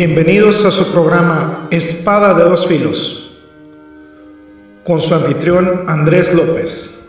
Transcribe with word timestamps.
Bienvenidos 0.00 0.64
a 0.64 0.70
su 0.70 0.92
programa 0.92 1.66
Espada 1.72 2.32
de 2.34 2.44
dos 2.44 2.68
filos 2.68 3.32
con 4.84 5.00
su 5.00 5.12
anfitrión 5.12 5.86
Andrés 5.88 6.34
López. 6.34 7.08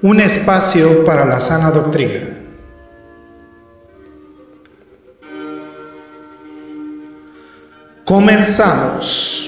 Un 0.00 0.20
espacio 0.20 1.04
para 1.04 1.24
la 1.24 1.40
sana 1.40 1.72
doctrina. 1.72 2.38
Comenzamos. 8.04 9.41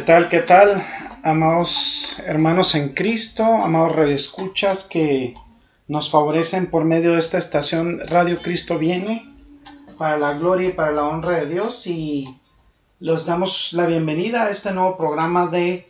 ¿Qué 0.00 0.06
tal, 0.06 0.30
qué 0.30 0.40
tal, 0.40 0.82
amados 1.22 2.22
hermanos 2.24 2.74
en 2.74 2.94
Cristo, 2.94 3.44
amados 3.44 3.94
radioescuchas 3.94 4.84
que 4.84 5.34
nos 5.88 6.10
favorecen 6.10 6.70
por 6.70 6.86
medio 6.86 7.12
de 7.12 7.18
esta 7.18 7.36
estación 7.36 8.00
Radio 8.08 8.38
Cristo 8.38 8.78
Viene 8.78 9.30
para 9.98 10.16
la 10.16 10.32
gloria 10.32 10.70
y 10.70 10.72
para 10.72 10.92
la 10.92 11.04
honra 11.04 11.32
de 11.32 11.50
Dios 11.50 11.86
y 11.86 12.34
les 12.98 13.26
damos 13.26 13.74
la 13.74 13.84
bienvenida 13.84 14.44
a 14.44 14.48
este 14.48 14.72
nuevo 14.72 14.96
programa 14.96 15.48
de 15.48 15.86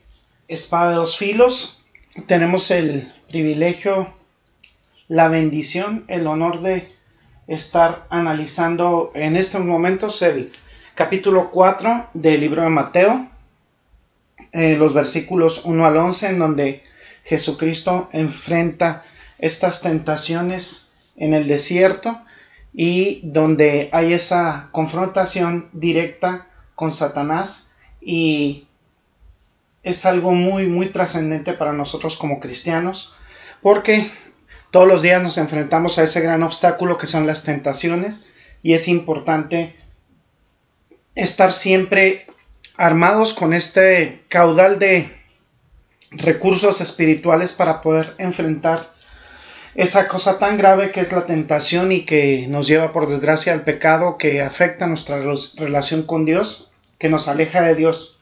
Espada 0.48 0.90
de 0.90 0.96
dos 0.96 1.16
Filos. 1.16 1.86
Tenemos 2.26 2.72
el 2.72 3.12
privilegio, 3.28 4.12
la 5.06 5.28
bendición, 5.28 6.04
el 6.08 6.26
honor 6.26 6.62
de 6.62 6.88
estar 7.46 8.08
analizando 8.10 9.12
en 9.14 9.36
estos 9.36 9.64
momentos 9.64 10.20
el 10.22 10.50
capítulo 10.96 11.52
4 11.52 12.08
del 12.14 12.40
libro 12.40 12.64
de 12.64 12.70
Mateo 12.70 13.30
eh, 14.52 14.76
los 14.76 14.94
versículos 14.94 15.62
1 15.64 15.86
al 15.86 15.96
11, 15.96 16.28
en 16.28 16.38
donde 16.38 16.82
Jesucristo 17.24 18.08
enfrenta 18.12 19.04
estas 19.38 19.80
tentaciones 19.80 20.94
en 21.16 21.34
el 21.34 21.46
desierto 21.46 22.20
y 22.72 23.20
donde 23.24 23.88
hay 23.92 24.12
esa 24.12 24.68
confrontación 24.72 25.68
directa 25.72 26.46
con 26.74 26.90
Satanás 26.90 27.74
y 28.00 28.66
es 29.82 30.06
algo 30.06 30.32
muy 30.32 30.66
muy 30.66 30.86
trascendente 30.90 31.52
para 31.52 31.72
nosotros 31.72 32.16
como 32.16 32.38
cristianos 32.38 33.14
porque 33.60 34.06
todos 34.70 34.86
los 34.86 35.02
días 35.02 35.22
nos 35.22 35.36
enfrentamos 35.38 35.98
a 35.98 36.04
ese 36.04 36.20
gran 36.20 36.42
obstáculo 36.42 36.96
que 36.96 37.06
son 37.06 37.26
las 37.26 37.44
tentaciones 37.44 38.26
y 38.62 38.74
es 38.74 38.88
importante 38.88 39.74
estar 41.14 41.52
siempre 41.52 42.26
armados 42.80 43.34
con 43.34 43.52
este 43.52 44.22
caudal 44.28 44.78
de 44.78 45.06
recursos 46.12 46.80
espirituales 46.80 47.52
para 47.52 47.82
poder 47.82 48.14
enfrentar 48.16 48.94
esa 49.74 50.08
cosa 50.08 50.38
tan 50.38 50.56
grave 50.56 50.90
que 50.90 51.00
es 51.00 51.12
la 51.12 51.26
tentación 51.26 51.92
y 51.92 52.06
que 52.06 52.46
nos 52.48 52.66
lleva 52.66 52.90
por 52.90 53.06
desgracia 53.06 53.52
al 53.52 53.64
pecado 53.64 54.16
que 54.16 54.40
afecta 54.40 54.86
nuestra 54.86 55.18
relación 55.58 56.04
con 56.04 56.24
Dios, 56.24 56.72
que 56.98 57.10
nos 57.10 57.28
aleja 57.28 57.60
de 57.60 57.74
Dios. 57.74 58.18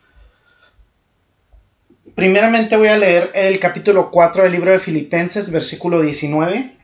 Primeramente 2.17 2.77
voy 2.77 2.89
a 2.89 2.99
leer 2.99 3.31
el 3.35 3.61
capítulo 3.61 4.11
4 4.11 4.43
del 4.43 4.53
libro 4.53 4.73
de 4.73 4.81
Filipenses, 4.81 5.53
versículo 5.53 6.03
19. 6.03 6.77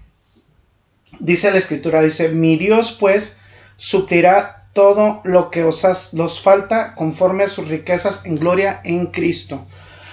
Dice 1.19 1.51
la 1.51 1.59
escritura, 1.59 2.03
dice, 2.03 2.29
mi 2.29 2.57
Dios 2.57 2.97
pues 3.01 3.41
suplirá 3.77 4.64
todo 4.75 5.23
lo 5.25 5.51
que 5.51 5.65
os 5.65 6.13
los 6.13 6.43
falta 6.43 6.95
conforme 6.95 7.45
a 7.45 7.49
sus 7.49 7.69
riquezas 7.69 8.27
en 8.27 8.37
gloria 8.37 8.81
en 8.85 9.07
Cristo. 9.07 9.65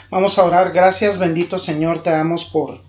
Vamos 0.10 0.38
a 0.40 0.46
orar. 0.46 0.72
Gracias, 0.72 1.18
bendito 1.18 1.58
Señor, 1.58 2.04
te 2.04 2.12
damos 2.12 2.46
por 2.46 2.82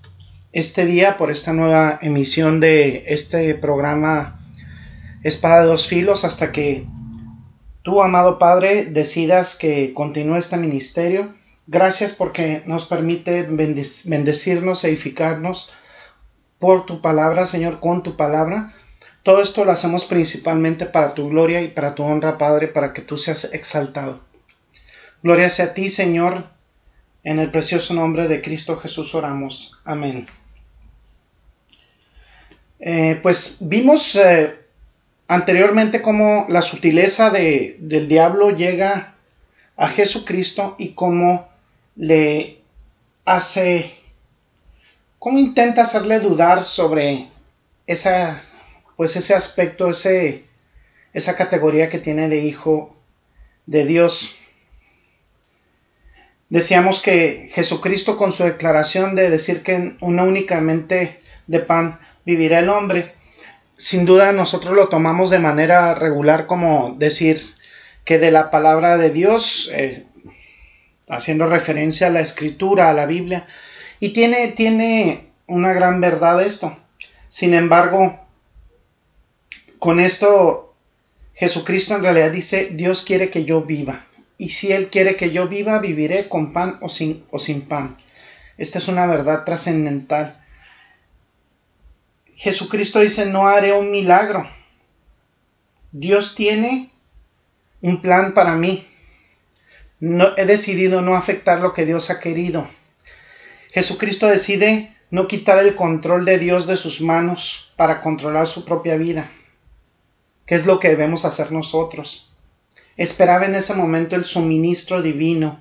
este 0.52 0.84
día, 0.84 1.16
por 1.16 1.30
esta 1.30 1.52
nueva 1.52 1.98
emisión 2.02 2.60
de 2.60 3.04
este 3.08 3.54
programa 3.54 4.38
Espada 5.24 5.62
de 5.62 5.68
dos 5.68 5.88
filos, 5.88 6.24
hasta 6.24 6.52
que 6.52 6.86
tú, 7.82 8.02
amado 8.02 8.38
Padre, 8.38 8.84
decidas 8.84 9.56
que 9.56 9.94
continúe 9.94 10.36
este 10.36 10.56
ministerio. 10.56 11.32
Gracias 11.66 12.12
porque 12.12 12.62
nos 12.66 12.86
permite 12.86 13.44
bendecirnos, 13.44 14.84
edificarnos 14.84 15.72
por 16.58 16.86
tu 16.86 17.00
palabra, 17.00 17.46
Señor, 17.46 17.80
con 17.80 18.02
tu 18.02 18.16
palabra. 18.16 18.72
Todo 19.22 19.40
esto 19.40 19.64
lo 19.64 19.70
hacemos 19.70 20.04
principalmente 20.04 20.86
para 20.86 21.14
tu 21.14 21.28
gloria 21.28 21.60
y 21.60 21.68
para 21.68 21.94
tu 21.94 22.02
honra, 22.02 22.38
Padre, 22.38 22.68
para 22.68 22.92
que 22.92 23.02
tú 23.02 23.16
seas 23.16 23.52
exaltado. 23.52 24.20
Gloria 25.22 25.48
sea 25.48 25.66
a 25.66 25.74
ti, 25.74 25.88
Señor, 25.88 26.44
en 27.22 27.38
el 27.38 27.50
precioso 27.50 27.94
nombre 27.94 28.26
de 28.26 28.42
Cristo 28.42 28.76
Jesús 28.76 29.14
oramos. 29.14 29.80
Amén. 29.84 30.26
Eh, 32.80 33.20
pues 33.22 33.58
vimos 33.60 34.16
eh, 34.16 34.56
anteriormente 35.28 36.02
cómo 36.02 36.46
la 36.48 36.62
sutileza 36.62 37.30
del 37.30 38.08
diablo 38.08 38.50
llega 38.50 39.14
a 39.76 39.88
Jesucristo 39.88 40.74
y 40.78 40.90
cómo 40.90 41.48
le 41.94 42.58
hace, 43.24 43.94
cómo 45.20 45.38
intenta 45.38 45.82
hacerle 45.82 46.18
dudar 46.18 46.64
sobre 46.64 47.28
esa 47.86 48.42
pues 49.02 49.16
ese 49.16 49.34
aspecto, 49.34 49.90
ese, 49.90 50.44
esa 51.12 51.34
categoría 51.34 51.90
que 51.90 51.98
tiene 51.98 52.28
de 52.28 52.38
hijo 52.38 52.94
de 53.66 53.84
Dios. 53.84 54.36
Decíamos 56.50 57.00
que 57.00 57.50
Jesucristo 57.52 58.16
con 58.16 58.30
su 58.30 58.44
declaración 58.44 59.16
de 59.16 59.28
decir 59.28 59.64
que 59.64 59.96
una 60.00 60.22
únicamente 60.22 61.18
de 61.48 61.58
pan 61.58 61.98
vivirá 62.24 62.60
el 62.60 62.68
hombre, 62.68 63.14
sin 63.76 64.06
duda 64.06 64.30
nosotros 64.30 64.72
lo 64.72 64.88
tomamos 64.88 65.30
de 65.30 65.40
manera 65.40 65.94
regular 65.94 66.46
como 66.46 66.94
decir 66.96 67.40
que 68.04 68.20
de 68.20 68.30
la 68.30 68.52
palabra 68.52 68.98
de 68.98 69.10
Dios, 69.10 69.68
eh, 69.72 70.06
haciendo 71.08 71.46
referencia 71.46 72.06
a 72.06 72.10
la 72.10 72.20
escritura, 72.20 72.88
a 72.88 72.94
la 72.94 73.06
Biblia, 73.06 73.48
y 73.98 74.12
tiene, 74.12 74.46
tiene 74.52 75.32
una 75.48 75.72
gran 75.72 76.00
verdad 76.00 76.40
esto. 76.40 76.76
Sin 77.26 77.52
embargo, 77.52 78.21
con 79.82 79.98
esto 79.98 80.76
Jesucristo 81.34 81.96
en 81.96 82.04
realidad 82.04 82.30
dice, 82.30 82.68
Dios 82.70 83.02
quiere 83.02 83.30
que 83.30 83.44
yo 83.44 83.62
viva. 83.62 84.06
Y 84.38 84.50
si 84.50 84.70
Él 84.70 84.90
quiere 84.90 85.16
que 85.16 85.32
yo 85.32 85.48
viva, 85.48 85.80
viviré 85.80 86.28
con 86.28 86.52
pan 86.52 86.78
o 86.82 86.88
sin, 86.88 87.24
o 87.32 87.40
sin 87.40 87.62
pan. 87.62 87.96
Esta 88.58 88.78
es 88.78 88.86
una 88.86 89.06
verdad 89.06 89.42
trascendental. 89.44 90.40
Jesucristo 92.36 93.00
dice, 93.00 93.26
no 93.26 93.48
haré 93.48 93.72
un 93.72 93.90
milagro. 93.90 94.46
Dios 95.90 96.36
tiene 96.36 96.92
un 97.80 98.00
plan 98.00 98.34
para 98.34 98.54
mí. 98.54 98.86
No, 99.98 100.28
he 100.36 100.44
decidido 100.44 101.02
no 101.02 101.16
afectar 101.16 101.58
lo 101.58 101.74
que 101.74 101.86
Dios 101.86 102.08
ha 102.10 102.20
querido. 102.20 102.68
Jesucristo 103.72 104.28
decide 104.28 104.96
no 105.10 105.26
quitar 105.26 105.58
el 105.58 105.74
control 105.74 106.24
de 106.24 106.38
Dios 106.38 106.68
de 106.68 106.76
sus 106.76 107.00
manos 107.00 107.72
para 107.74 108.00
controlar 108.00 108.46
su 108.46 108.64
propia 108.64 108.94
vida. 108.94 109.28
¿Qué 110.52 110.56
es 110.56 110.66
lo 110.66 110.80
que 110.80 110.90
debemos 110.90 111.24
hacer 111.24 111.50
nosotros? 111.50 112.30
Esperaba 112.98 113.46
en 113.46 113.54
ese 113.54 113.72
momento 113.72 114.16
el 114.16 114.26
suministro 114.26 115.00
divino 115.00 115.58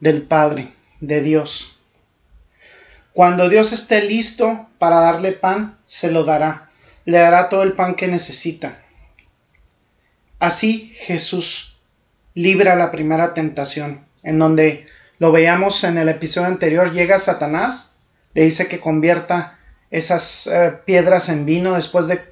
del 0.00 0.22
Padre, 0.22 0.66
de 0.98 1.20
Dios. 1.20 1.76
Cuando 3.12 3.48
Dios 3.48 3.72
esté 3.72 4.02
listo 4.02 4.66
para 4.80 4.98
darle 4.98 5.30
pan, 5.30 5.78
se 5.84 6.10
lo 6.10 6.24
dará. 6.24 6.70
Le 7.04 7.18
dará 7.18 7.48
todo 7.50 7.62
el 7.62 7.74
pan 7.74 7.94
que 7.94 8.08
necesita. 8.08 8.82
Así 10.40 10.92
Jesús 10.96 11.78
libra 12.34 12.74
la 12.74 12.90
primera 12.90 13.34
tentación, 13.34 14.04
en 14.24 14.40
donde 14.40 14.86
lo 15.20 15.30
veíamos 15.30 15.84
en 15.84 15.98
el 15.98 16.08
episodio 16.08 16.48
anterior, 16.48 16.90
llega 16.90 17.20
Satanás, 17.20 17.96
le 18.34 18.42
dice 18.42 18.66
que 18.66 18.80
convierta 18.80 19.60
esas 19.92 20.46
eh, 20.46 20.78
piedras 20.86 21.28
en 21.28 21.44
vino 21.44 21.74
después 21.74 22.08
de, 22.08 22.22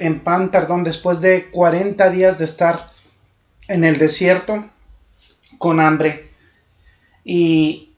en 0.00 0.20
pan, 0.20 0.50
perdón, 0.50 0.84
después 0.84 1.20
de 1.20 1.50
40 1.50 2.08
días 2.08 2.38
de 2.38 2.46
estar 2.46 2.90
en 3.68 3.84
el 3.84 3.98
desierto 3.98 4.64
con 5.58 5.80
hambre. 5.80 6.30
Y 7.22 7.92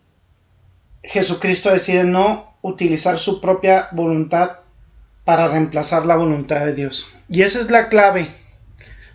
Jesucristo 1.05 1.71
decide 1.71 2.03
no 2.03 2.53
utilizar 2.63 3.21
su 3.21 3.41
propia 3.41 3.89
voluntad 3.93 4.59
para 5.25 5.47
reemplazar 5.47 6.05
la 6.05 6.17
voluntad 6.17 6.65
de 6.65 6.75
Dios. 6.75 7.09
Y 7.29 7.43
esa 7.43 7.61
es 7.61 7.71
la 7.71 7.89
clave 7.89 8.27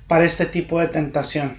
para 0.08 0.24
este 0.24 0.46
tipo 0.46 0.80
de 0.80 0.88
tentación. 0.88 1.58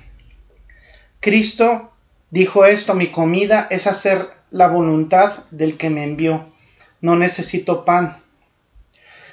Cristo 1.20 1.92
dijo 2.30 2.64
esto, 2.64 2.94
mi 2.94 3.08
comida 3.08 3.66
es 3.68 3.86
hacer 3.86 4.26
la 4.50 4.68
voluntad 4.68 5.44
del 5.50 5.76
que 5.76 5.90
me 5.90 6.02
envió. 6.02 6.46
No 7.02 7.14
necesito 7.14 7.84
pan, 7.84 8.16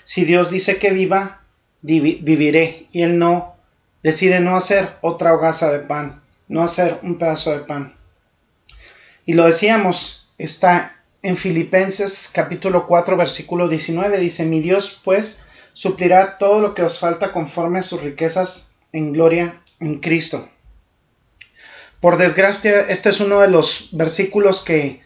si 0.06 0.24
Dios 0.24 0.50
dice 0.50 0.78
que 0.78 0.92
viva, 0.92 1.42
viviré. 1.82 2.88
Y 2.94 3.02
él 3.02 3.20
no 3.20 3.56
decide 4.02 4.40
no 4.40 4.56
hacer 4.56 4.88
otra 5.02 5.34
hogaza 5.34 5.74
de 5.74 5.80
pan, 5.80 6.22
no 6.48 6.64
hacer 6.64 7.00
un 7.02 7.18
pedazo 7.18 7.52
de 7.52 7.66
pan. 7.66 7.94
Y 9.26 9.34
lo 9.34 9.46
decíamos, 9.46 10.30
está 10.38 10.96
en 11.24 11.38
Filipenses 11.38 12.30
capítulo 12.32 12.86
4 12.86 13.18
versículo 13.18 13.68
19, 13.68 14.20
dice, 14.20 14.46
mi 14.46 14.62
Dios 14.62 15.02
pues 15.04 15.48
suplirá 15.74 16.38
todo 16.38 16.62
lo 16.62 16.76
que 16.76 16.84
os 16.84 17.00
falta 17.00 17.32
conforme 17.32 17.80
a 17.80 17.84
sus 17.84 18.02
riquezas 18.02 18.76
en 18.94 19.12
gloria 19.12 19.60
en 19.80 20.00
Cristo. 20.00 20.48
Por 22.00 22.18
desgracia, 22.18 22.82
este 22.82 23.10
es 23.10 23.20
uno 23.20 23.42
de 23.42 23.48
los 23.48 23.90
versículos 23.92 24.64
que 24.64 25.02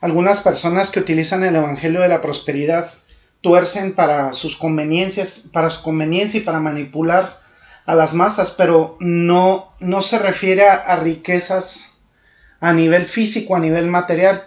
algunas 0.00 0.40
personas 0.40 0.90
que 0.90 0.98
utilizan 0.98 1.44
el 1.44 1.54
Evangelio 1.54 2.00
de 2.00 2.08
la 2.08 2.20
Prosperidad 2.20 2.92
tuercen 3.40 3.94
para 3.94 4.32
sus 4.32 4.56
conveniencias, 4.56 5.48
para 5.52 5.70
su 5.70 5.82
conveniencia 5.82 6.40
y 6.40 6.42
para 6.42 6.60
manipular 6.60 7.40
a 7.86 7.94
las 7.94 8.14
masas, 8.14 8.52
pero 8.56 8.96
no, 9.00 9.74
no 9.80 10.00
se 10.00 10.18
refiere 10.18 10.68
a, 10.68 10.96
riquezas 10.96 12.02
a 12.60 12.72
nivel 12.72 13.06
físico, 13.06 13.56
a 13.56 13.60
nivel 13.60 13.86
material. 13.86 14.46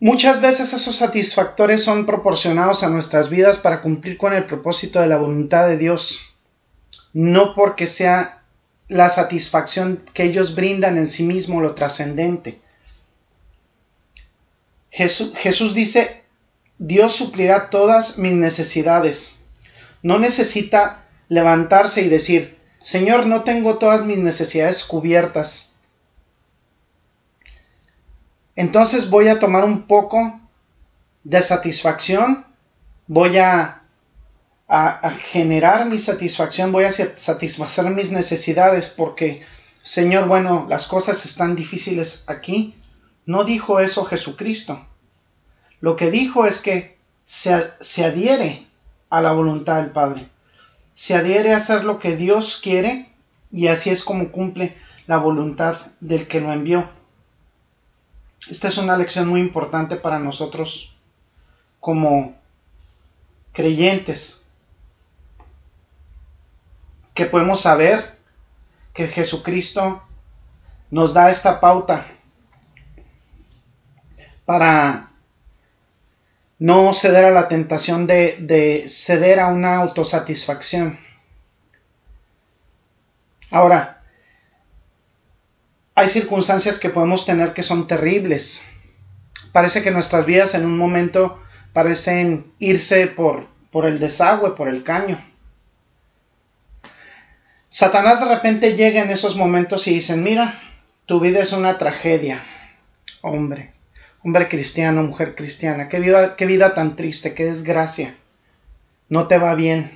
Muchas 0.00 0.40
veces 0.40 0.72
esos 0.72 0.96
satisfactores 0.96 1.82
son 1.82 2.06
proporcionados 2.06 2.84
a 2.84 2.90
nuestras 2.90 3.30
vidas 3.30 3.58
para 3.58 3.80
cumplir 3.80 4.16
con 4.16 4.34
el 4.34 4.44
propósito 4.44 5.00
de 5.00 5.08
la 5.08 5.16
voluntad 5.16 5.66
de 5.66 5.76
Dios, 5.76 6.20
no 7.12 7.54
porque 7.54 7.86
sea 7.86 8.42
la 8.86 9.08
satisfacción 9.08 10.04
que 10.14 10.24
ellos 10.24 10.54
brindan 10.54 10.96
en 10.96 11.06
sí 11.06 11.24
mismo 11.24 11.60
lo 11.60 11.74
trascendente. 11.74 12.60
Jesús, 14.90 15.32
Jesús 15.36 15.74
dice, 15.74 16.24
Dios 16.78 17.12
suplirá 17.12 17.70
todas 17.70 18.18
mis 18.18 18.34
necesidades. 18.34 19.44
No 20.02 20.18
necesita 20.18 21.04
levantarse 21.28 22.02
y 22.02 22.08
decir, 22.08 22.56
Señor, 22.80 23.26
no 23.26 23.42
tengo 23.42 23.78
todas 23.78 24.04
mis 24.04 24.18
necesidades 24.18 24.84
cubiertas. 24.84 25.76
Entonces 28.54 29.10
voy 29.10 29.28
a 29.28 29.38
tomar 29.38 29.64
un 29.64 29.86
poco 29.86 30.40
de 31.24 31.40
satisfacción, 31.42 32.46
voy 33.06 33.38
a, 33.38 33.82
a, 34.68 35.10
generar 35.14 35.86
mi 35.86 35.98
satisfacción, 35.98 36.72
voy 36.72 36.84
a 36.84 36.92
satisfacer 36.92 37.90
mis 37.90 38.12
necesidades 38.12 38.94
porque, 38.96 39.42
Señor, 39.82 40.28
bueno, 40.28 40.66
las 40.68 40.86
cosas 40.86 41.24
están 41.24 41.56
difíciles 41.56 42.24
aquí. 42.28 42.74
No 43.26 43.44
dijo 43.44 43.80
eso 43.80 44.04
Jesucristo. 44.04 44.80
Lo 45.80 45.96
que 45.96 46.10
dijo 46.10 46.46
es 46.46 46.60
que 46.60 46.98
se, 47.24 47.70
se 47.80 48.04
adhiere 48.04 48.66
a 49.10 49.20
la 49.20 49.32
voluntad 49.32 49.76
del 49.76 49.90
Padre. 49.90 50.28
Se 50.94 51.14
adhiere 51.14 51.52
a 51.52 51.56
hacer 51.56 51.84
lo 51.84 51.98
que 51.98 52.16
Dios 52.16 52.60
quiere 52.62 53.12
y 53.52 53.68
así 53.68 53.90
es 53.90 54.02
como 54.02 54.30
cumple 54.30 54.76
la 55.06 55.18
voluntad 55.18 55.76
del 56.00 56.26
que 56.26 56.40
lo 56.40 56.52
envió. 56.52 56.88
Esta 58.50 58.68
es 58.68 58.78
una 58.78 58.96
lección 58.96 59.28
muy 59.28 59.40
importante 59.40 59.96
para 59.96 60.18
nosotros 60.18 60.96
como 61.80 62.34
creyentes, 63.52 64.50
que 67.14 67.26
podemos 67.26 67.60
saber 67.62 68.16
que 68.92 69.08
Jesucristo 69.08 70.02
nos 70.90 71.14
da 71.14 71.30
esta 71.30 71.60
pauta 71.60 72.06
para 74.44 75.07
no 76.58 76.92
ceder 76.92 77.24
a 77.24 77.30
la 77.30 77.48
tentación 77.48 78.06
de, 78.06 78.84
ceder 78.88 79.40
a 79.40 79.48
una 79.48 79.76
autosatisfacción. 79.76 80.98
Ahora, 83.50 84.02
hay 85.94 86.08
circunstancias 86.08 86.78
que 86.78 86.90
podemos 86.90 87.24
tener 87.24 87.52
que 87.52 87.62
son 87.62 87.86
terribles. 87.86 88.70
Parece 89.52 89.82
que 89.82 89.90
nuestras 89.90 90.26
vidas 90.26 90.54
en 90.54 90.64
un 90.64 90.76
momento 90.76 91.42
parecen 91.72 92.52
irse 92.58 93.06
por, 93.06 93.46
por 93.70 93.86
el 93.86 93.98
desagüe, 93.98 94.54
por 94.54 94.68
el 94.68 94.82
caño. 94.82 95.18
Satanás 97.68 98.20
de 98.20 98.34
repente 98.34 98.74
llega 98.74 99.02
en 99.02 99.10
esos 99.10 99.36
momentos 99.36 99.86
y 99.86 99.94
dicen, 99.94 100.22
mira, 100.22 100.54
tu 101.06 101.20
vida 101.20 101.40
es 101.40 101.52
una 101.52 101.78
tragedia, 101.78 102.42
hombre 103.22 103.77
hombre 104.28 104.46
cristiano, 104.46 105.02
mujer 105.02 105.34
cristiana, 105.34 105.88
qué 105.88 106.00
vida, 106.00 106.36
qué 106.36 106.44
vida 106.44 106.74
tan 106.74 106.96
triste, 106.96 107.32
qué 107.32 107.46
desgracia. 107.46 108.14
No 109.08 109.26
te 109.26 109.38
va 109.38 109.54
bien. 109.54 109.90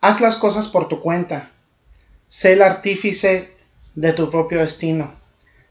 Haz 0.00 0.20
las 0.20 0.36
cosas 0.36 0.68
por 0.68 0.86
tu 0.86 1.00
cuenta. 1.00 1.50
Sé 2.28 2.52
el 2.52 2.62
artífice 2.62 3.52
de 3.96 4.12
tu 4.12 4.30
propio 4.30 4.60
destino. 4.60 5.12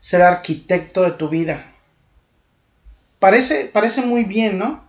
Sé 0.01 0.17
el 0.17 0.23
arquitecto 0.23 1.03
de 1.03 1.11
tu 1.11 1.29
vida. 1.29 1.63
Parece, 3.19 3.71
parece 3.71 4.05
muy 4.05 4.25
bien, 4.25 4.57
¿no? 4.57 4.83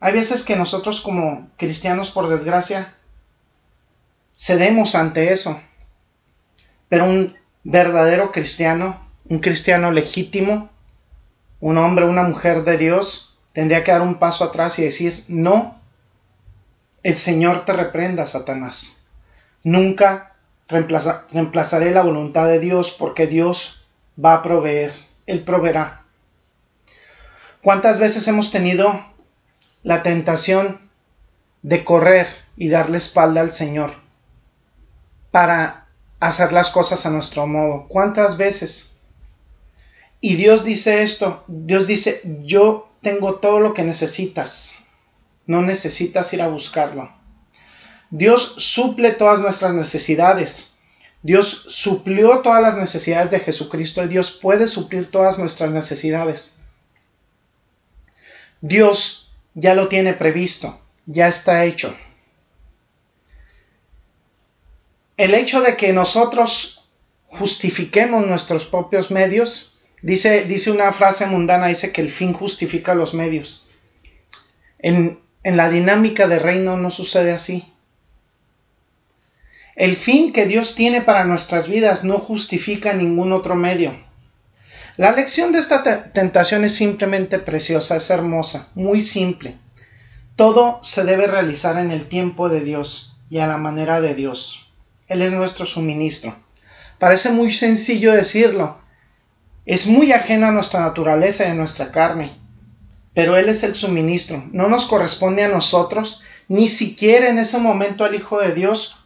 Hay 0.00 0.14
veces 0.14 0.44
que 0.44 0.56
nosotros 0.56 1.02
como 1.02 1.50
cristianos, 1.58 2.10
por 2.10 2.26
desgracia, 2.26 2.94
cedemos 4.34 4.94
ante 4.94 5.30
eso. 5.30 5.60
Pero 6.88 7.04
un 7.04 7.36
verdadero 7.64 8.32
cristiano 8.32 9.09
un 9.30 9.38
cristiano 9.38 9.92
legítimo, 9.92 10.68
un 11.60 11.78
hombre, 11.78 12.04
una 12.04 12.24
mujer 12.24 12.64
de 12.64 12.76
Dios, 12.76 13.38
tendría 13.52 13.84
que 13.84 13.92
dar 13.92 14.02
un 14.02 14.16
paso 14.16 14.42
atrás 14.42 14.78
y 14.78 14.82
decir, 14.82 15.24
no, 15.28 15.80
el 17.04 17.14
Señor 17.14 17.64
te 17.64 17.72
reprenda, 17.72 18.26
Satanás. 18.26 19.04
Nunca 19.62 20.34
reemplazaré 20.68 21.92
la 21.92 22.02
voluntad 22.02 22.46
de 22.46 22.58
Dios 22.58 22.90
porque 22.90 23.28
Dios 23.28 23.86
va 24.22 24.34
a 24.34 24.42
proveer, 24.42 24.92
Él 25.26 25.44
proveerá. 25.44 26.02
¿Cuántas 27.62 28.00
veces 28.00 28.26
hemos 28.26 28.50
tenido 28.50 29.00
la 29.84 30.02
tentación 30.02 30.80
de 31.62 31.84
correr 31.84 32.26
y 32.56 32.68
darle 32.68 32.96
espalda 32.96 33.42
al 33.42 33.52
Señor 33.52 33.92
para 35.30 35.86
hacer 36.18 36.52
las 36.52 36.70
cosas 36.70 37.06
a 37.06 37.10
nuestro 37.10 37.46
modo? 37.46 37.86
¿Cuántas 37.86 38.36
veces? 38.36 38.99
Y 40.20 40.36
Dios 40.36 40.64
dice 40.64 41.02
esto, 41.02 41.44
Dios 41.48 41.86
dice, 41.86 42.20
yo 42.44 42.90
tengo 43.02 43.36
todo 43.36 43.60
lo 43.60 43.72
que 43.72 43.82
necesitas, 43.82 44.84
no 45.46 45.62
necesitas 45.62 46.32
ir 46.34 46.42
a 46.42 46.48
buscarlo. 46.48 47.10
Dios 48.10 48.56
suple 48.58 49.12
todas 49.12 49.40
nuestras 49.40 49.72
necesidades. 49.72 50.78
Dios 51.22 51.48
suplió 51.48 52.40
todas 52.40 52.62
las 52.62 52.76
necesidades 52.76 53.30
de 53.30 53.40
Jesucristo 53.40 54.02
y 54.04 54.08
Dios 54.08 54.30
puede 54.30 54.66
suplir 54.66 55.10
todas 55.10 55.38
nuestras 55.38 55.70
necesidades. 55.70 56.60
Dios 58.60 59.32
ya 59.54 59.74
lo 59.74 59.88
tiene 59.88 60.12
previsto, 60.12 60.80
ya 61.06 61.28
está 61.28 61.64
hecho. 61.64 61.94
El 65.16 65.34
hecho 65.34 65.60
de 65.60 65.76
que 65.76 65.92
nosotros 65.92 66.88
justifiquemos 67.28 68.26
nuestros 68.26 68.64
propios 68.64 69.10
medios 69.10 69.69
Dice, 70.02 70.44
dice 70.44 70.70
una 70.70 70.92
frase 70.92 71.26
mundana, 71.26 71.66
dice 71.66 71.92
que 71.92 72.00
el 72.00 72.08
fin 72.08 72.32
justifica 72.32 72.94
los 72.94 73.14
medios. 73.14 73.68
En, 74.78 75.20
en 75.42 75.56
la 75.56 75.68
dinámica 75.68 76.26
de 76.26 76.38
reino 76.38 76.76
no 76.76 76.90
sucede 76.90 77.32
así. 77.32 77.64
El 79.76 79.96
fin 79.96 80.32
que 80.32 80.46
Dios 80.46 80.74
tiene 80.74 81.00
para 81.00 81.24
nuestras 81.24 81.68
vidas 81.68 82.04
no 82.04 82.18
justifica 82.18 82.92
ningún 82.92 83.32
otro 83.32 83.54
medio. 83.54 83.92
La 84.96 85.12
lección 85.12 85.52
de 85.52 85.58
esta 85.58 86.12
tentación 86.12 86.64
es 86.64 86.74
simplemente 86.74 87.38
preciosa, 87.38 87.96
es 87.96 88.10
hermosa, 88.10 88.68
muy 88.74 89.00
simple. 89.00 89.56
Todo 90.36 90.80
se 90.82 91.04
debe 91.04 91.26
realizar 91.26 91.78
en 91.78 91.90
el 91.90 92.06
tiempo 92.06 92.48
de 92.48 92.60
Dios 92.60 93.16
y 93.30 93.38
a 93.38 93.46
la 93.46 93.56
manera 93.56 94.00
de 94.00 94.14
Dios. 94.14 94.70
Él 95.08 95.22
es 95.22 95.32
nuestro 95.32 95.64
suministro. 95.64 96.36
Parece 96.98 97.30
muy 97.30 97.52
sencillo 97.52 98.12
decirlo, 98.12 98.78
es 99.70 99.86
muy 99.86 100.10
ajeno 100.10 100.48
a 100.48 100.50
nuestra 100.50 100.80
naturaleza 100.80 101.44
y 101.44 101.52
a 101.52 101.54
nuestra 101.54 101.92
carne, 101.92 102.32
pero 103.14 103.36
Él 103.36 103.48
es 103.48 103.62
el 103.62 103.76
suministro. 103.76 104.42
No 104.50 104.68
nos 104.68 104.86
corresponde 104.86 105.44
a 105.44 105.48
nosotros, 105.48 106.24
ni 106.48 106.66
siquiera 106.66 107.28
en 107.28 107.38
ese 107.38 107.58
momento 107.58 108.04
al 108.04 108.16
Hijo 108.16 108.40
de 108.40 108.52
Dios, 108.52 108.98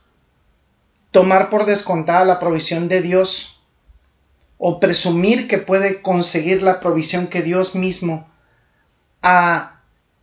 tomar 1.10 1.50
por 1.50 1.66
descontada 1.66 2.24
la 2.24 2.38
provisión 2.38 2.88
de 2.88 3.02
Dios 3.02 3.60
o 4.56 4.80
presumir 4.80 5.48
que 5.48 5.58
puede 5.58 6.00
conseguir 6.00 6.62
la 6.62 6.80
provisión 6.80 7.26
que 7.26 7.42
Dios 7.42 7.74
mismo 7.74 8.26
ha 9.20 9.82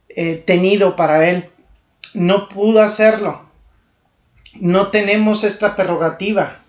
eh, 0.09 0.37
tenido 0.37 0.95
para 0.95 1.29
Él. 1.29 1.51
No 2.15 2.49
pudo 2.49 2.81
hacerlo. 2.81 3.43
No 4.55 4.87
tenemos 4.87 5.43
esta 5.43 5.75
prerrogativa. 5.75 6.60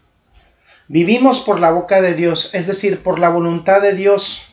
Vivimos 0.92 1.40
por 1.40 1.58
la 1.58 1.70
boca 1.70 2.02
de 2.02 2.12
Dios, 2.12 2.50
es 2.52 2.66
decir, 2.66 3.02
por 3.02 3.18
la 3.18 3.30
voluntad 3.30 3.80
de 3.80 3.94
Dios, 3.94 4.52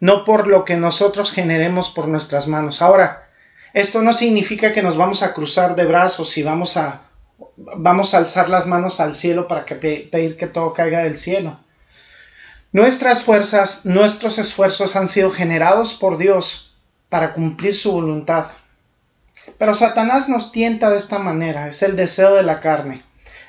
no 0.00 0.24
por 0.24 0.46
lo 0.46 0.64
que 0.64 0.78
nosotros 0.78 1.30
generemos 1.30 1.90
por 1.90 2.08
nuestras 2.08 2.48
manos. 2.48 2.80
Ahora, 2.80 3.28
Esto 3.74 4.00
no 4.00 4.14
significa 4.14 4.72
que 4.72 4.82
nos 4.82 4.96
vamos 4.96 5.22
a 5.22 5.34
cruzar 5.34 5.76
de 5.76 5.84
brazos 5.84 6.38
y 6.38 6.42
vamos 6.42 6.78
a, 6.78 7.02
vamos 7.58 8.14
a 8.14 8.16
alzar 8.16 8.48
las 8.48 8.66
manos 8.66 8.98
al 8.98 9.14
cielo 9.14 9.46
para 9.46 9.66
pedir 9.66 10.38
que 10.38 10.46
todo 10.46 10.72
caiga 10.72 11.00
del 11.00 11.18
cielo. 11.18 11.60
Nuestras 12.72 13.22
fuerzas, 13.22 13.84
nuestros 13.84 14.38
esfuerzos 14.38 14.96
han 14.96 15.06
sido 15.06 15.30
generados 15.30 15.92
por 15.92 16.16
Dios 16.16 16.78
para 17.10 17.34
cumplir 17.34 17.74
su 17.74 17.92
voluntad. 17.92 18.46
Pero 19.58 19.74
Satanás 19.74 20.30
nos 20.30 20.50
tienta 20.50 20.88
de 20.88 20.96
esta 20.96 21.18
manera, 21.18 21.68
es 21.68 21.82
el 21.82 21.94
deseo 21.94 22.36
de 22.36 22.42
la 22.42 22.60
carne. 22.60 23.04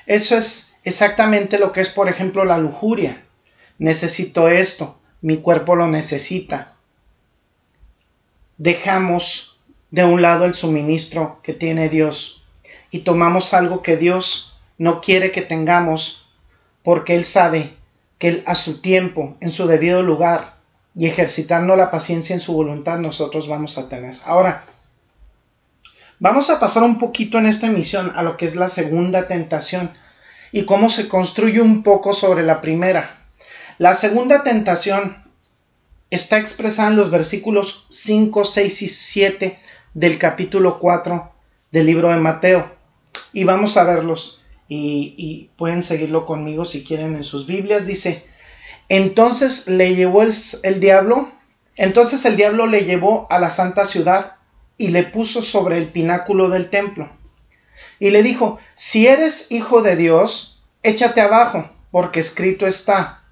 Eso 0.06 0.36
es 0.36 0.69
exactamente 0.84 1.58
lo 1.58 1.72
que 1.72 1.80
es, 1.80 1.90
por 1.90 2.08
ejemplo, 2.08 2.44
la 2.44 2.58
lujuria. 2.58 3.24
Necesito 3.78 4.48
esto, 4.48 4.98
mi 5.20 5.38
cuerpo 5.38 5.76
lo 5.76 5.86
necesita. 5.86 6.74
Dejamos 8.58 9.60
de 9.90 10.04
un 10.04 10.22
lado 10.22 10.44
el 10.44 10.54
suministro 10.54 11.40
que 11.42 11.52
tiene 11.52 11.88
Dios 11.88 12.44
y 12.90 13.00
tomamos 13.00 13.54
algo 13.54 13.82
que 13.82 13.96
Dios 13.96 14.58
no 14.78 15.00
quiere 15.00 15.32
que 15.32 15.42
tengamos 15.42 16.28
porque 16.82 17.14
Él 17.14 17.24
sabe 17.24 17.74
que 18.18 18.42
a 18.46 18.54
su 18.54 18.80
tiempo, 18.80 19.36
en 19.40 19.50
su 19.50 19.66
debido 19.66 20.02
lugar 20.02 20.56
y 20.94 21.06
ejercitando 21.06 21.76
la 21.76 21.90
paciencia 21.90 22.34
en 22.34 22.40
su 22.40 22.52
voluntad, 22.52 22.98
nosotros 22.98 23.48
vamos 23.48 23.78
a 23.78 23.88
tener. 23.88 24.18
Ahora, 24.24 24.64
vamos 26.18 26.50
a 26.50 26.60
pasar 26.60 26.82
un 26.82 26.98
poquito 26.98 27.38
en 27.38 27.46
esta 27.46 27.66
emisión 27.66 28.12
a 28.14 28.22
lo 28.22 28.36
que 28.36 28.44
es 28.44 28.56
la 28.56 28.68
segunda 28.68 29.26
tentación 29.26 29.90
y 30.52 30.64
cómo 30.64 30.90
se 30.90 31.08
construye 31.08 31.60
un 31.60 31.82
poco 31.82 32.12
sobre 32.12 32.42
la 32.42 32.60
primera. 32.60 33.16
La 33.78 33.94
segunda 33.94 34.42
tentación 34.42 35.24
está 36.10 36.38
expresada 36.38 36.88
en 36.88 36.96
los 36.96 37.10
versículos 37.10 37.86
5, 37.88 38.44
6 38.44 38.82
y 38.82 38.88
7 38.88 39.58
del 39.94 40.18
capítulo 40.18 40.78
4 40.78 41.32
del 41.70 41.86
libro 41.86 42.08
de 42.10 42.16
Mateo. 42.16 42.70
Y 43.32 43.44
vamos 43.44 43.76
a 43.76 43.84
verlos 43.84 44.42
y, 44.68 45.50
pueden 45.56 45.82
seguirlo 45.82 46.26
conmigo 46.26 46.64
si 46.64 46.84
quieren 46.84 47.16
en 47.16 47.24
sus 47.24 47.46
Biblias. 47.46 47.86
Dice, 47.86 48.24
entonces 48.88 49.68
le 49.68 49.94
llevó 49.94 50.22
el, 50.22 50.80
diablo, 50.80 51.30
entonces 51.76 52.24
el 52.24 52.36
diablo 52.36 52.66
le 52.66 52.84
llevó 52.84 53.26
a 53.30 53.38
la 53.38 53.50
santa 53.50 53.84
ciudad 53.84 54.36
y 54.78 54.88
le 54.88 55.02
puso 55.04 55.42
sobre 55.42 55.78
el 55.78 55.88
pináculo 55.88 56.48
del 56.48 56.70
templo. 56.70 57.10
Y 57.98 58.10
le 58.10 58.22
dijo, 58.22 58.58
si 58.74 59.06
eres 59.06 59.50
hijo 59.50 59.82
de 59.82 59.96
Dios, 59.96 60.62
échate 60.82 61.20
abajo, 61.20 61.70
porque 61.90 62.20
escrito 62.20 62.66
está, 62.66 63.22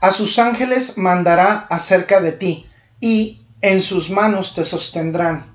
a 0.00 0.10
sus 0.10 0.38
ángeles 0.38 0.98
mandará 0.98 1.66
acerca 1.70 2.20
de 2.20 2.32
ti, 2.32 2.68
y 3.00 3.42
en 3.60 3.80
sus 3.80 4.10
manos 4.10 4.54
te 4.54 4.64
sostendrán, 4.64 5.46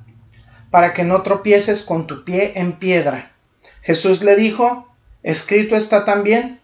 para 0.71 0.93
que 0.93 1.03
no 1.03 1.21
tropieces 1.21 1.83
con 1.83 2.07
tu 2.07 2.23
pie 2.23 2.53
en 2.55 2.73
piedra. 2.73 3.31
Jesús 3.81 4.23
le 4.23 4.35
dijo, 4.35 4.87
escrito 5.23 5.75
está 5.75 6.05
también, 6.05 6.59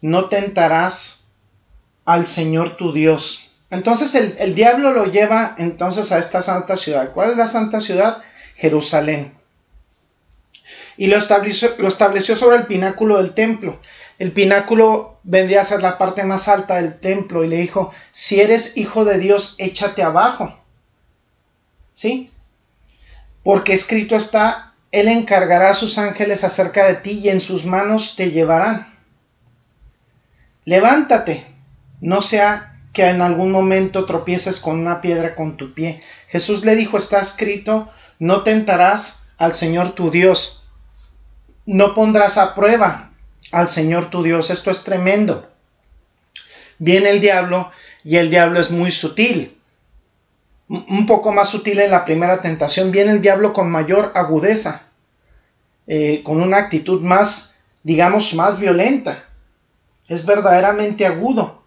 no 0.00 0.28
tentarás 0.28 1.28
al 2.04 2.26
Señor 2.26 2.76
tu 2.76 2.92
Dios. 2.92 3.50
Entonces 3.70 4.14
el, 4.38 4.54
diablo 4.54 4.92
lo 4.92 5.06
lleva 5.06 5.54
entonces 5.58 6.12
a 6.12 6.18
esta 6.18 6.42
santa 6.42 6.76
ciudad. 6.76 7.12
¿Cuál 7.12 7.30
es 7.30 7.36
la 7.36 7.46
santa 7.46 7.80
ciudad? 7.80 8.22
Jerusalén. 8.54 9.34
Y 10.96 11.08
lo 11.08 11.16
estableció, 11.16 11.70
lo 11.78 11.88
estableció 11.88 12.36
sobre 12.36 12.56
el 12.56 12.66
pináculo 12.66 13.18
del 13.18 13.34
templo. 13.34 13.80
El 14.18 14.32
pináculo 14.32 15.18
vendría 15.24 15.60
a 15.60 15.64
ser 15.64 15.82
la 15.82 15.98
parte 15.98 16.22
más 16.22 16.48
alta 16.48 16.76
del 16.76 16.98
templo 17.00 17.44
y 17.44 17.48
le 17.48 17.56
dijo, 17.56 17.92
si 18.10 18.40
eres 18.40 18.76
hijo 18.76 19.04
de 19.04 19.18
Dios, 19.18 19.56
échate 19.58 20.02
abajo. 20.02 20.56
¿Sí? 21.92 22.30
Porque 23.42 23.72
escrito 23.72 24.16
está, 24.16 24.74
Él 24.92 25.08
encargará 25.08 25.70
a 25.70 25.74
sus 25.74 25.98
ángeles 25.98 26.44
acerca 26.44 26.86
de 26.86 26.94
ti 26.94 27.20
y 27.22 27.28
en 27.28 27.40
sus 27.40 27.66
manos 27.66 28.14
te 28.16 28.30
llevarán. 28.30 28.86
Levántate, 30.64 31.44
no 32.00 32.22
sea 32.22 32.78
que 32.92 33.04
en 33.06 33.20
algún 33.20 33.50
momento 33.50 34.06
tropieces 34.06 34.60
con 34.60 34.78
una 34.78 35.00
piedra 35.00 35.34
con 35.34 35.56
tu 35.56 35.74
pie. 35.74 36.00
Jesús 36.28 36.64
le 36.64 36.76
dijo, 36.76 36.96
está 36.96 37.20
escrito, 37.20 37.90
no 38.18 38.42
tentarás 38.44 39.32
al 39.36 39.52
Señor 39.52 39.94
tu 39.94 40.10
Dios, 40.10 40.63
no 41.66 41.94
pondrás 41.94 42.38
a 42.38 42.54
prueba 42.54 43.10
al 43.50 43.68
Señor 43.68 44.10
tu 44.10 44.22
Dios. 44.22 44.50
Esto 44.50 44.70
es 44.70 44.84
tremendo. 44.84 45.48
Viene 46.78 47.10
el 47.10 47.20
diablo 47.20 47.70
y 48.02 48.16
el 48.16 48.30
diablo 48.30 48.60
es 48.60 48.70
muy 48.70 48.90
sutil. 48.90 49.58
Un 50.68 51.06
poco 51.06 51.32
más 51.32 51.50
sutil 51.50 51.80
en 51.80 51.90
la 51.90 52.04
primera 52.04 52.40
tentación. 52.40 52.90
Viene 52.90 53.12
el 53.12 53.20
diablo 53.20 53.52
con 53.52 53.70
mayor 53.70 54.12
agudeza, 54.14 54.82
eh, 55.86 56.22
con 56.24 56.42
una 56.42 56.58
actitud 56.58 57.00
más, 57.00 57.60
digamos, 57.82 58.34
más 58.34 58.58
violenta. 58.58 59.24
Es 60.08 60.26
verdaderamente 60.26 61.06
agudo. 61.06 61.62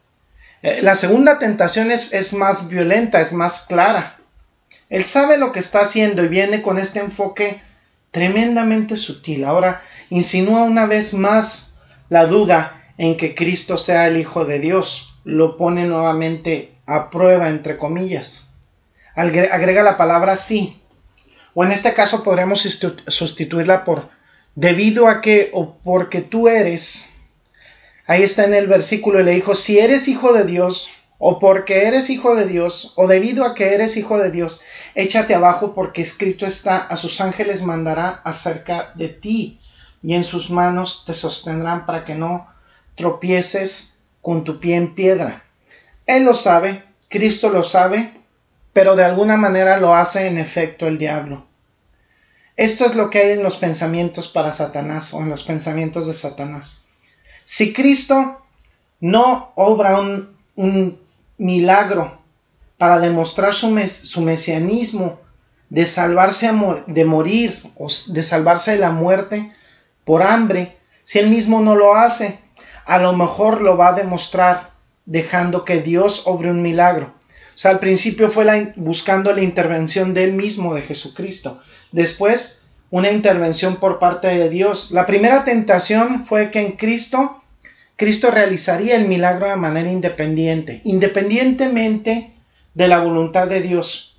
Eh, 0.61 0.81
la 0.81 0.95
segunda 0.95 1.39
tentación 1.39 1.91
es, 1.91 2.13
es 2.13 2.33
más 2.33 2.69
violenta, 2.69 3.21
es 3.21 3.31
más 3.31 3.65
clara. 3.67 4.17
Él 4.89 5.05
sabe 5.05 5.37
lo 5.37 5.51
que 5.51 5.59
está 5.59 5.81
haciendo 5.81 6.23
y 6.23 6.27
viene 6.27 6.61
con 6.61 6.77
este 6.77 6.99
enfoque 6.99 7.61
tremendamente 8.11 8.97
sutil. 8.97 9.43
Ahora 9.43 9.81
insinúa 10.09 10.63
una 10.63 10.85
vez 10.85 11.13
más 11.13 11.79
la 12.09 12.25
duda 12.25 12.91
en 12.97 13.17
que 13.17 13.35
Cristo 13.35 13.77
sea 13.77 14.07
el 14.07 14.17
Hijo 14.17 14.45
de 14.45 14.59
Dios. 14.59 15.19
Lo 15.23 15.57
pone 15.57 15.85
nuevamente 15.85 16.75
a 16.85 17.09
prueba, 17.09 17.49
entre 17.49 17.77
comillas. 17.77 18.53
Agrega 19.15 19.83
la 19.83 19.97
palabra 19.97 20.35
sí. 20.35 20.81
O 21.53 21.63
en 21.63 21.71
este 21.71 21.93
caso 21.93 22.23
podríamos 22.23 22.61
sustituirla 23.07 23.83
por 23.83 24.09
debido 24.53 25.07
a 25.07 25.21
que 25.21 25.51
o 25.53 25.75
porque 25.83 26.21
tú 26.21 26.47
eres. 26.47 27.13
Ahí 28.07 28.23
está 28.23 28.45
en 28.45 28.53
el 28.53 28.67
versículo, 28.67 29.21
le 29.21 29.33
dijo, 29.33 29.53
si 29.53 29.79
eres 29.79 30.07
hijo 30.07 30.33
de 30.33 30.45
Dios, 30.45 30.91
o 31.17 31.39
porque 31.39 31.87
eres 31.87 32.09
hijo 32.09 32.35
de 32.35 32.47
Dios, 32.47 32.93
o 32.95 33.07
debido 33.07 33.43
a 33.43 33.53
que 33.53 33.73
eres 33.73 33.97
hijo 33.97 34.17
de 34.17 34.31
Dios, 34.31 34.61
échate 34.97 35.35
abajo 35.35 35.75
porque 35.75 36.01
escrito 36.01 36.47
está, 36.47 36.77
a 36.77 36.95
sus 36.95 37.21
ángeles 37.21 37.61
mandará 37.61 38.19
acerca 38.23 38.91
de 38.95 39.09
ti 39.09 39.59
y 40.01 40.15
en 40.15 40.23
sus 40.23 40.49
manos 40.49 41.03
te 41.05 41.13
sostendrán 41.13 41.85
para 41.85 42.03
que 42.03 42.15
no 42.15 42.47
tropieces 42.95 44.03
con 44.23 44.43
tu 44.43 44.59
pie 44.59 44.75
en 44.75 44.95
piedra. 44.95 45.43
Él 46.07 46.25
lo 46.25 46.33
sabe, 46.33 46.83
Cristo 47.09 47.49
lo 47.49 47.63
sabe, 47.63 48.11
pero 48.73 48.95
de 48.95 49.05
alguna 49.05 49.37
manera 49.37 49.77
lo 49.77 49.93
hace 49.93 50.25
en 50.25 50.39
efecto 50.39 50.87
el 50.87 50.97
diablo. 50.97 51.45
Esto 52.55 52.83
es 52.83 52.95
lo 52.95 53.11
que 53.11 53.19
hay 53.19 53.31
en 53.33 53.43
los 53.43 53.57
pensamientos 53.57 54.27
para 54.27 54.51
Satanás 54.51 55.13
o 55.13 55.21
en 55.21 55.29
los 55.29 55.43
pensamientos 55.43 56.07
de 56.07 56.13
Satanás. 56.13 56.87
Si 57.43 57.71
Cristo 57.71 58.41
no 58.99 59.51
obra 59.55 59.99
un, 59.99 60.99
milagro 61.37 62.16
para 62.77 62.99
demostrar 62.99 63.53
su, 63.53 63.77
su, 63.87 64.21
mesianismo 64.21 65.19
de 65.69 65.85
salvarse 65.85 66.51
de 66.87 67.05
morir 67.05 67.53
o 67.77 67.87
de 68.07 68.23
salvarse 68.23 68.71
de 68.73 68.77
la 68.77 68.91
muerte, 68.91 69.51
por 70.05 70.23
hambre, 70.23 70.77
si 71.03 71.19
él 71.19 71.29
mismo 71.29 71.61
no 71.61 71.75
lo 71.75 71.95
hace, 71.95 72.39
a 72.85 72.99
lo 72.99 73.15
mejor 73.15 73.61
lo 73.61 73.75
va 73.75 73.89
a 73.89 73.93
demostrar 73.93 74.71
dejando 75.05 75.65
que 75.65 75.81
Dios 75.81 76.23
obre 76.25 76.51
un 76.51 76.61
milagro. 76.61 77.13
O 77.57 77.59
sea, 77.59 77.71
al 77.71 77.79
principio 77.79 78.29
fue 78.29 78.73
buscando 78.75 79.33
la 79.33 79.41
intervención 79.41 80.13
de 80.13 80.25
él 80.25 80.33
mismo, 80.33 80.75
de 80.75 80.83
Jesucristo. 80.83 81.59
Después, 81.91 82.67
una 82.91 83.11
intervención 83.11 83.77
por 83.77 83.99
parte 83.99 84.27
de 84.27 84.49
Dios. 84.49 84.91
La 84.91 85.05
primera 85.05 85.43
tentación 85.43 86.23
fue 86.23 86.51
que 86.51 86.61
en 86.61 86.73
Cristo, 86.73 87.41
Cristo 87.95 88.31
realizaría 88.31 88.95
el 88.95 89.07
milagro 89.07 89.49
de 89.49 89.55
manera 89.55 89.91
independiente, 89.91 90.81
independientemente 90.83 92.36
de 92.77 92.87
la 92.87 92.99
voluntad 92.99 93.47
de 93.47 93.61
Dios. 93.61 94.15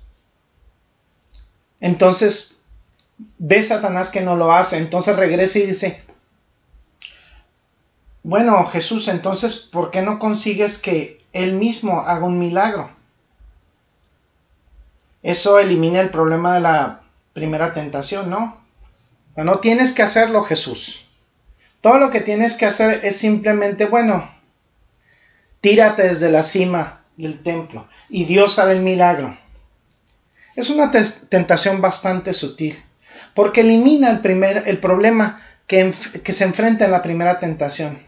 Entonces, 1.79 2.61
ve 3.37 3.63
Satanás 3.63 4.11
que 4.11 4.19
no 4.19 4.35
lo 4.35 4.51
hace, 4.51 4.77
entonces 4.77 5.15
regresa 5.15 5.59
y 5.59 5.67
dice, 5.67 6.03
bueno 8.21 8.65
Jesús, 8.65 9.07
entonces, 9.07 9.55
¿por 9.55 9.91
qué 9.91 10.01
no 10.01 10.19
consigues 10.19 10.77
que 10.77 11.23
él 11.31 11.53
mismo 11.53 12.01
haga 12.01 12.25
un 12.25 12.37
milagro? 12.37 12.91
Eso 15.23 15.57
elimina 15.57 16.01
el 16.01 16.09
problema 16.09 16.55
de 16.55 16.59
la 16.59 17.01
primera 17.31 17.73
tentación, 17.73 18.29
¿no? 18.29 18.59
no 19.37 19.59
tienes 19.59 19.93
que 19.93 20.03
hacerlo 20.03 20.43
Jesús. 20.43 21.05
Todo 21.79 21.97
lo 21.97 22.11
que 22.11 22.19
tienes 22.19 22.57
que 22.57 22.65
hacer 22.65 23.05
es 23.05 23.15
simplemente, 23.15 23.85
bueno, 23.85 24.29
tírate 25.61 26.03
desde 26.03 26.29
la 26.29 26.43
cima 26.43 26.98
del 27.19 27.43
templo 27.43 27.87
y 28.07 28.23
Dios 28.23 28.59
hará 28.59 28.71
el 28.71 28.79
milagro. 28.79 29.35
Es 30.55 30.69
una 30.69 30.89
tentación 30.91 31.81
bastante 31.81 32.33
sutil 32.33 32.81
porque 33.33 33.61
elimina 33.61 34.09
el, 34.09 34.21
primer, 34.21 34.67
el 34.67 34.79
problema 34.79 35.41
que, 35.67 35.93
que 36.23 36.31
se 36.31 36.45
enfrenta 36.45 36.85
en 36.85 36.91
la 36.91 37.01
primera 37.01 37.39
tentación. 37.39 37.99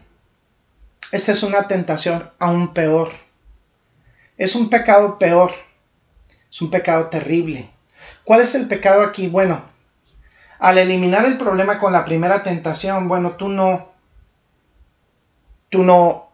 Esta 1.12 1.32
es 1.32 1.42
una 1.42 1.68
tentación 1.68 2.30
aún 2.38 2.72
peor. 2.72 3.12
Es 4.38 4.54
un 4.54 4.70
pecado 4.70 5.18
peor. 5.18 5.52
Es 6.50 6.62
un 6.62 6.70
pecado 6.70 7.08
terrible. 7.08 7.70
¿Cuál 8.24 8.40
es 8.40 8.54
el 8.54 8.66
pecado 8.66 9.02
aquí? 9.02 9.28
Bueno, 9.28 9.62
al 10.58 10.78
eliminar 10.78 11.26
el 11.26 11.36
problema 11.36 11.78
con 11.78 11.92
la 11.92 12.04
primera 12.04 12.42
tentación, 12.42 13.08
bueno, 13.08 13.32
tú 13.32 13.48
no, 13.48 13.92
tú 15.68 15.82
no 15.82 16.30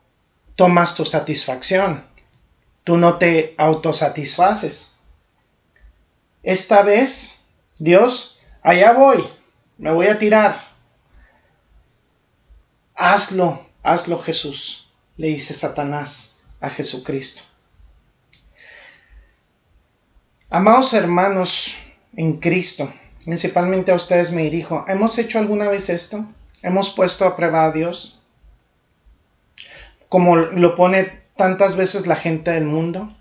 tomas 0.55 0.95
tu 0.95 1.05
satisfacción, 1.05 2.05
tú 2.89 2.97
no 2.97 3.19
te 3.19 3.55
autosatisfaces. 3.59 5.01
Esta 6.43 6.81
vez, 6.81 7.47
Dios, 7.79 8.41
allá 8.63 8.95
voy, 8.95 9.29
me 9.77 9.93
voy 9.93 10.07
a 10.07 10.19
tirar. 10.19 10.59
Hazlo, 12.95 13.63
hazlo 13.83 14.19
Jesús, 14.21 14.91
le 15.19 15.27
dice 15.27 15.53
Satanás 15.53 16.41
a 16.63 16.71
Jesucristo. 16.71 17.43
Amados 20.49 20.95
hermanos 20.95 21.77
en 22.17 22.39
Cristo, 22.41 22.91
principalmente 23.23 23.93
a 23.93 23.97
ustedes 23.97 24.33
me 24.33 24.45
dirijo, 24.45 24.87
¿hemos 24.89 25.19
hecho 25.19 25.39
alguna 25.39 25.69
vez 25.69 25.91
esto? 25.91 26.25
¿Hemos 26.63 26.89
puesto 26.89 27.27
a 27.27 27.37
prueba 27.37 27.67
a 27.67 27.71
Dios? 27.71 28.23
Como 30.09 30.37
lo 30.37 30.75
pone 30.75 31.28
tantas 31.39 31.77
veces 31.77 32.07
la 32.07 32.17
gente 32.17 32.51
del 32.51 32.65
mundo. 32.67 33.15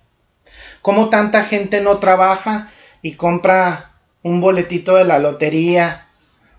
¿Cómo 0.82 1.10
tanta 1.10 1.44
gente 1.44 1.80
no 1.80 2.00
trabaja 2.00 2.70
y 3.02 3.14
compra 3.14 3.92
un 4.24 4.42
boletito 4.42 4.96
de 4.96 5.06
la 5.06 5.20
lotería 5.20 6.08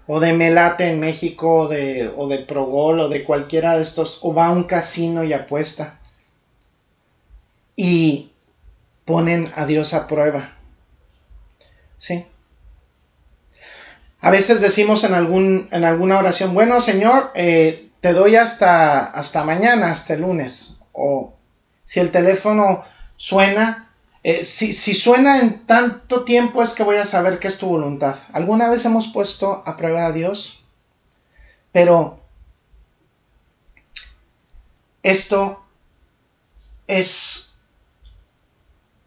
o 0.06 0.20
de 0.20 0.32
Melate 0.32 0.88
en 0.88 1.00
México 1.00 1.62
o 1.62 1.68
de, 1.68 2.10
o 2.16 2.28
de 2.28 2.38
Progol 2.38 3.00
o 3.00 3.08
de 3.10 3.24
cualquiera 3.24 3.76
de 3.76 3.82
estos 3.82 4.20
o 4.22 4.32
va 4.32 4.46
a 4.46 4.52
un 4.52 4.64
casino 4.64 5.24
y 5.24 5.32
apuesta 5.32 5.98
y 7.76 8.30
ponen 9.04 9.52
a 9.56 9.66
Dios 9.66 9.94
a 9.94 10.06
prueba? 10.06 10.52
¿Sí? 11.96 12.24
A 14.20 14.30
veces 14.30 14.60
decimos 14.60 15.02
en, 15.04 15.14
algún, 15.14 15.68
en 15.72 15.84
alguna 15.84 16.18
oración, 16.18 16.54
bueno 16.54 16.80
Señor, 16.80 17.32
eh, 17.34 17.90
te 18.00 18.12
doy 18.12 18.36
hasta, 18.36 19.06
hasta 19.06 19.42
mañana, 19.42 19.90
hasta 19.90 20.14
lunes. 20.14 20.80
O 20.92 21.37
si 21.88 22.00
el 22.00 22.10
teléfono 22.10 22.84
suena, 23.16 23.88
eh, 24.22 24.42
si, 24.42 24.74
suena 24.74 25.38
en 25.38 25.64
tanto 25.64 26.24
tiempo 26.24 26.62
es 26.62 26.74
que 26.74 26.82
voy 26.82 26.96
a 26.96 27.06
saber 27.06 27.38
que 27.38 27.48
es 27.48 27.56
tu 27.56 27.66
voluntad. 27.66 28.14
¿Alguna 28.34 28.68
vez 28.68 28.84
hemos 28.84 29.08
puesto 29.08 29.62
a 29.64 29.74
prueba 29.78 30.04
a 30.04 30.12
Dios? 30.12 30.62
Pero 31.72 32.20
esto 35.02 35.64
es 36.88 37.58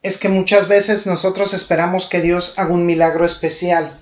es 0.01 0.17
que 0.17 0.29
muchas 0.29 0.67
veces 0.67 1.05
nosotros 1.05 1.53
esperamos 1.53 2.07
que 2.07 2.19
Dios 2.19 2.57
haga 2.57 2.73
un 2.73 2.87
milagro 2.87 3.25
especial 3.25 3.95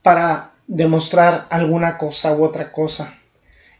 para 0.00 0.52
demostrar 0.66 1.48
alguna 1.50 1.98
cosa 1.98 2.32
u 2.32 2.42
otra 2.42 2.72
cosa. 2.72 3.12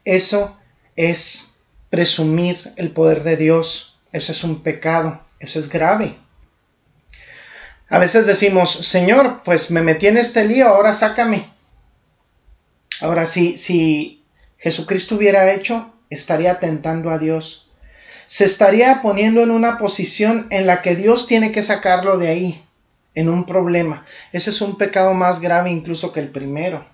Eso 0.05 0.59
es 0.95 1.56
presumir 1.90 2.73
el 2.76 2.90
poder 2.90 3.23
de 3.23 3.37
Dios. 3.37 3.99
Eso 4.12 4.33
es 4.33 4.45
un 4.45 4.62
pecado. 4.62 5.21
Eso 5.38 5.59
es 5.59 5.69
grave. 5.69 6.16
A 7.88 7.99
veces 7.99 8.26
decimos, 8.26 8.71
Señor, 8.71 9.43
pues 9.45 9.71
me 9.71 9.83
metí 9.83 10.07
en 10.07 10.16
este 10.16 10.45
lío, 10.45 10.69
ahora 10.69 10.93
sácame. 10.93 11.49
Ahora, 13.00 13.26
si, 13.26 13.57
si 13.57 14.25
Jesucristo 14.59 15.16
hubiera 15.16 15.52
hecho, 15.52 15.93
estaría 16.11 16.59
tentando 16.59 17.11
a 17.11 17.19
Dios 17.19 17.66
se 18.26 18.45
estaría 18.45 19.00
poniendo 19.02 19.43
en 19.43 19.50
una 19.50 19.78
posición 19.78 20.49
en 20.50 20.66
la 20.66 20.83
que 20.83 20.97
Dios 20.97 21.26
tiene 21.26 21.52
que 21.52 21.62
sacarlo 21.62 22.19
de 22.19 22.28
ahí, 22.28 22.62
en 23.14 23.28
un 23.28 23.46
problema. 23.46 24.05
Ese 24.33 24.51
es 24.51 24.61
un 24.61 24.77
pecado 24.77 25.14
más 25.14 25.40
grave 25.40 25.70
incluso 25.70 26.12
que 26.12 26.20
el 26.20 26.29
primero. 26.29 26.85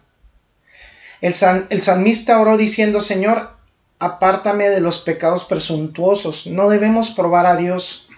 El, 1.20 1.34
salmista 1.34 2.40
oró 2.40 2.56
diciendo, 2.56 3.00
Señor, 3.00 3.56
apártame 4.02 4.68
de 4.68 4.80
los 4.80 4.98
pecados 4.98 5.44
presuntuosos. 5.44 6.48
No 6.48 6.68
debemos 6.68 7.10
probar 7.10 7.46
a 7.46 7.54
Dios. 7.54 8.08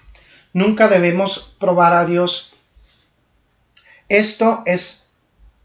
Nunca 0.55 0.89
debemos 0.89 1.55
probar 1.59 1.95
a 1.95 2.07
Dios. 2.07 2.55
Esto 4.09 4.63
es 4.65 5.13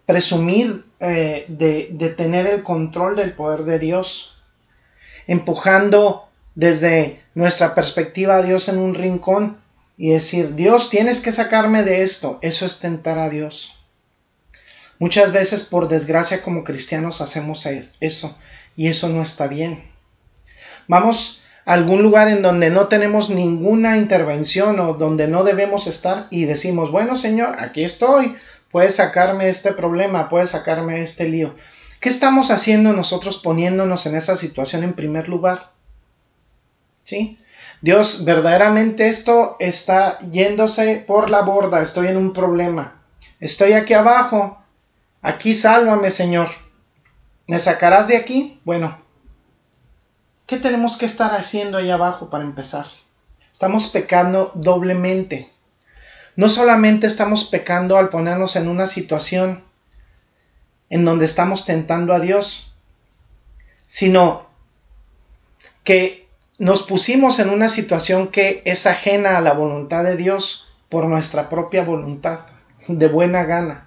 presumir 0.05 0.84
eh, 0.99 1.45
de, 1.47 1.89
de 1.91 2.10
tener 2.10 2.47
el 2.47 2.63
control 2.63 3.15
del 3.15 3.32
poder 3.32 3.63
de 3.63 3.79
Dios, 3.79 4.41
empujando 5.25 6.27
desde 6.53 7.23
nuestra 7.34 7.73
perspectiva 7.73 8.38
a 8.38 8.41
Dios 8.41 8.67
en 8.67 8.77
un 8.79 8.95
rincón 8.95 9.58
y 9.97 10.10
decir, 10.10 10.55
Dios, 10.55 10.89
tienes 10.89 11.21
que 11.21 11.32
sacarme 11.32 11.84
de 11.84 12.03
esto. 12.03 12.39
Eso 12.41 12.65
es 12.65 12.79
tentar 12.79 13.19
a 13.19 13.29
Dios. 13.29 13.73
Muchas 14.97 15.32
veces, 15.32 15.63
por 15.63 15.88
desgracia, 15.88 16.41
como 16.41 16.65
cristianos 16.65 17.21
hacemos 17.21 17.65
eso 18.01 18.38
y 18.75 18.88
eso 18.88 19.08
no 19.08 19.21
está 19.21 19.47
bien. 19.47 19.97
Vamos 20.89 21.43
a 21.65 21.73
algún 21.73 22.02
lugar 22.02 22.28
en 22.28 22.41
donde 22.41 22.71
no 22.71 22.88
tenemos 22.88 23.30
ninguna 23.30 23.95
intervención 23.95 24.80
o 24.82 24.95
donde 24.95 25.28
no 25.28 25.45
debemos 25.45 25.88
estar 25.88 26.28
y 26.32 26.43
decimos, 26.45 26.91
bueno 26.91 27.15
Señor, 27.15 27.56
aquí 27.60 27.84
estoy, 27.84 28.36
puedes 28.71 28.95
sacarme 28.95 29.47
este 29.47 29.71
problema, 29.71 30.28
puedes 30.28 30.49
sacarme 30.49 31.02
este 31.02 31.30
lío. 31.30 31.54
¿Qué 32.02 32.10
estamos 32.10 32.49
haciendo 32.49 32.91
nosotros 32.91 33.38
poniéndonos 33.38 34.06
en 34.08 34.15
esa 34.15 34.36
situación 34.36 34.84
en 34.84 34.93
primer 34.93 35.30
lugar? 35.30 35.69
¿sí? 37.04 37.39
Dios, 37.82 38.25
verdaderamente 38.25 39.08
esto 39.08 39.56
está 39.60 40.19
yéndose 40.32 41.04
por 41.08 41.30
la 41.30 41.41
borda, 41.41 41.82
estoy 41.82 42.08
en 42.08 42.17
un 42.17 42.34
problema, 42.34 43.02
estoy 43.39 43.73
aquí 43.73 43.93
abajo, 43.93 44.62
aquí 45.21 45.54
sálvame, 45.54 46.10
Señor. 46.10 46.49
¿Me 47.47 47.60
sacarás 47.60 48.08
de 48.08 48.17
aquí? 48.17 48.60
Bueno, 48.65 48.97
¿qué 50.50 50.58
tenemos 50.58 50.98
que 50.98 51.06
estar 51.06 51.36
haciendo 51.36 51.78
ahí 51.78 51.92
abajo 51.92 52.32
para 52.32 52.44
empezar? 52.44 52.88
Estamos 53.52 53.88
pecando 53.90 54.52
doblemente. 54.56 55.52
No 56.36 56.50
solamente 56.50 57.06
estamos 57.06 57.44
pecando 57.44 57.98
al 57.98 58.10
ponernos 58.10 58.56
en 58.56 58.68
una 58.68 58.88
situación 58.88 59.64
en 60.90 61.06
donde 61.06 61.26
estamos 61.26 61.66
tentando 61.66 62.16
a 62.16 62.20
Dios, 62.20 62.76
sino 63.86 64.48
que 65.84 66.28
nos 66.58 66.82
pusimos 66.82 67.38
en 67.38 67.52
una 67.52 67.70
situación 67.70 68.30
que 68.30 68.64
es 68.66 68.88
ajena 68.88 69.38
a 69.38 69.42
la 69.42 69.54
voluntad 69.54 70.04
de 70.04 70.18
Dios 70.18 70.74
por 70.90 71.06
nuestra 71.06 71.48
propia 71.48 71.84
voluntad, 71.84 72.40
de 72.88 73.08
buena 73.08 73.44
gana. 73.44 73.86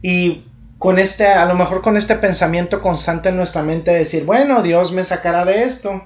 Y 0.00 0.44
con 0.82 0.98
este, 0.98 1.28
a 1.28 1.44
lo 1.44 1.54
mejor 1.54 1.80
con 1.80 1.96
este 1.96 2.16
pensamiento 2.16 2.82
constante 2.82 3.28
en 3.28 3.36
nuestra 3.36 3.62
mente 3.62 3.92
de 3.92 3.98
decir, 3.98 4.24
bueno, 4.24 4.64
Dios 4.64 4.90
me 4.90 5.04
sacará 5.04 5.44
de 5.44 5.62
esto. 5.62 6.02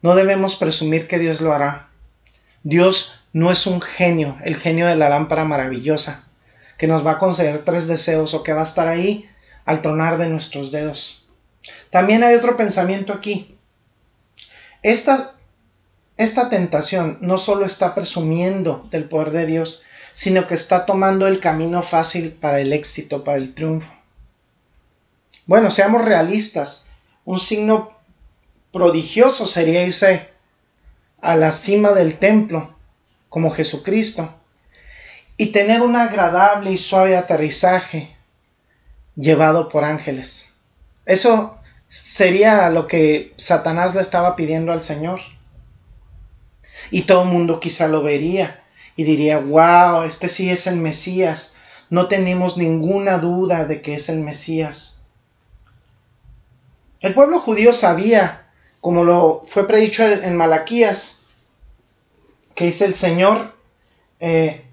No 0.00 0.14
debemos 0.14 0.56
presumir 0.56 1.06
que 1.06 1.18
Dios 1.18 1.42
lo 1.42 1.52
hará. 1.52 1.90
Dios 2.62 3.20
no 3.34 3.52
es 3.52 3.66
un 3.66 3.82
genio, 3.82 4.38
el 4.44 4.56
genio 4.56 4.86
de 4.86 4.96
la 4.96 5.10
lámpara 5.10 5.44
maravillosa, 5.44 6.24
que 6.78 6.86
nos 6.86 7.06
va 7.06 7.10
a 7.10 7.18
conceder 7.18 7.62
tres 7.62 7.86
deseos 7.86 8.32
o 8.32 8.42
que 8.42 8.54
va 8.54 8.60
a 8.60 8.62
estar 8.62 8.88
ahí 8.88 9.28
al 9.66 9.82
tronar 9.82 10.16
de 10.16 10.30
nuestros 10.30 10.72
dedos. 10.72 11.28
También 11.90 12.24
hay 12.24 12.36
otro 12.36 12.56
pensamiento 12.56 13.12
aquí. 13.12 13.58
Esta, 14.82 15.34
esta 16.16 16.48
tentación 16.48 17.18
no 17.20 17.36
solo 17.36 17.66
está 17.66 17.94
presumiendo 17.94 18.88
del 18.90 19.04
poder 19.04 19.32
de 19.32 19.44
Dios, 19.44 19.84
sino 20.12 20.46
que 20.46 20.54
está 20.54 20.86
tomando 20.86 21.26
el 21.26 21.40
camino 21.40 21.82
fácil 21.82 22.32
para 22.32 22.60
el 22.60 22.72
éxito, 22.72 23.24
para 23.24 23.38
el 23.38 23.54
triunfo. 23.54 23.94
Bueno, 25.46 25.70
seamos 25.70 26.04
realistas. 26.04 26.88
Un 27.24 27.38
signo 27.38 27.92
prodigioso 28.72 29.46
sería 29.46 29.84
irse 29.84 30.28
a 31.20 31.36
la 31.36 31.52
cima 31.52 31.92
del 31.92 32.18
templo, 32.18 32.74
como 33.28 33.50
Jesucristo, 33.50 34.32
y 35.36 35.46
tener 35.46 35.82
un 35.82 35.96
agradable 35.96 36.72
y 36.72 36.76
suave 36.76 37.16
aterrizaje 37.16 38.16
llevado 39.16 39.68
por 39.68 39.84
ángeles. 39.84 40.56
Eso 41.04 41.58
sería 41.88 42.70
lo 42.70 42.86
que 42.86 43.34
Satanás 43.36 43.94
le 43.94 44.00
estaba 44.00 44.36
pidiendo 44.36 44.72
al 44.72 44.82
Señor. 44.82 45.20
Y 46.90 47.02
todo 47.02 47.22
el 47.22 47.28
mundo 47.28 47.60
quizá 47.60 47.88
lo 47.88 48.02
vería 48.02 48.59
y 49.00 49.04
diría, 49.04 49.38
wow, 49.38 50.02
este 50.02 50.28
sí 50.28 50.50
es 50.50 50.66
el 50.66 50.76
Mesías. 50.76 51.56
No 51.88 52.06
tenemos 52.06 52.58
ninguna 52.58 53.16
duda 53.16 53.64
de 53.64 53.80
que 53.80 53.94
es 53.94 54.10
el 54.10 54.20
Mesías. 54.20 55.06
El 57.00 57.14
pueblo 57.14 57.38
judío 57.40 57.72
sabía, 57.72 58.48
como 58.82 59.02
lo 59.02 59.40
fue 59.48 59.66
predicho 59.66 60.06
en 60.06 60.36
Malaquías, 60.36 61.22
que 62.54 62.66
dice 62.66 62.84
el 62.84 62.92
Señor, 62.92 63.54
eh, 64.18 64.66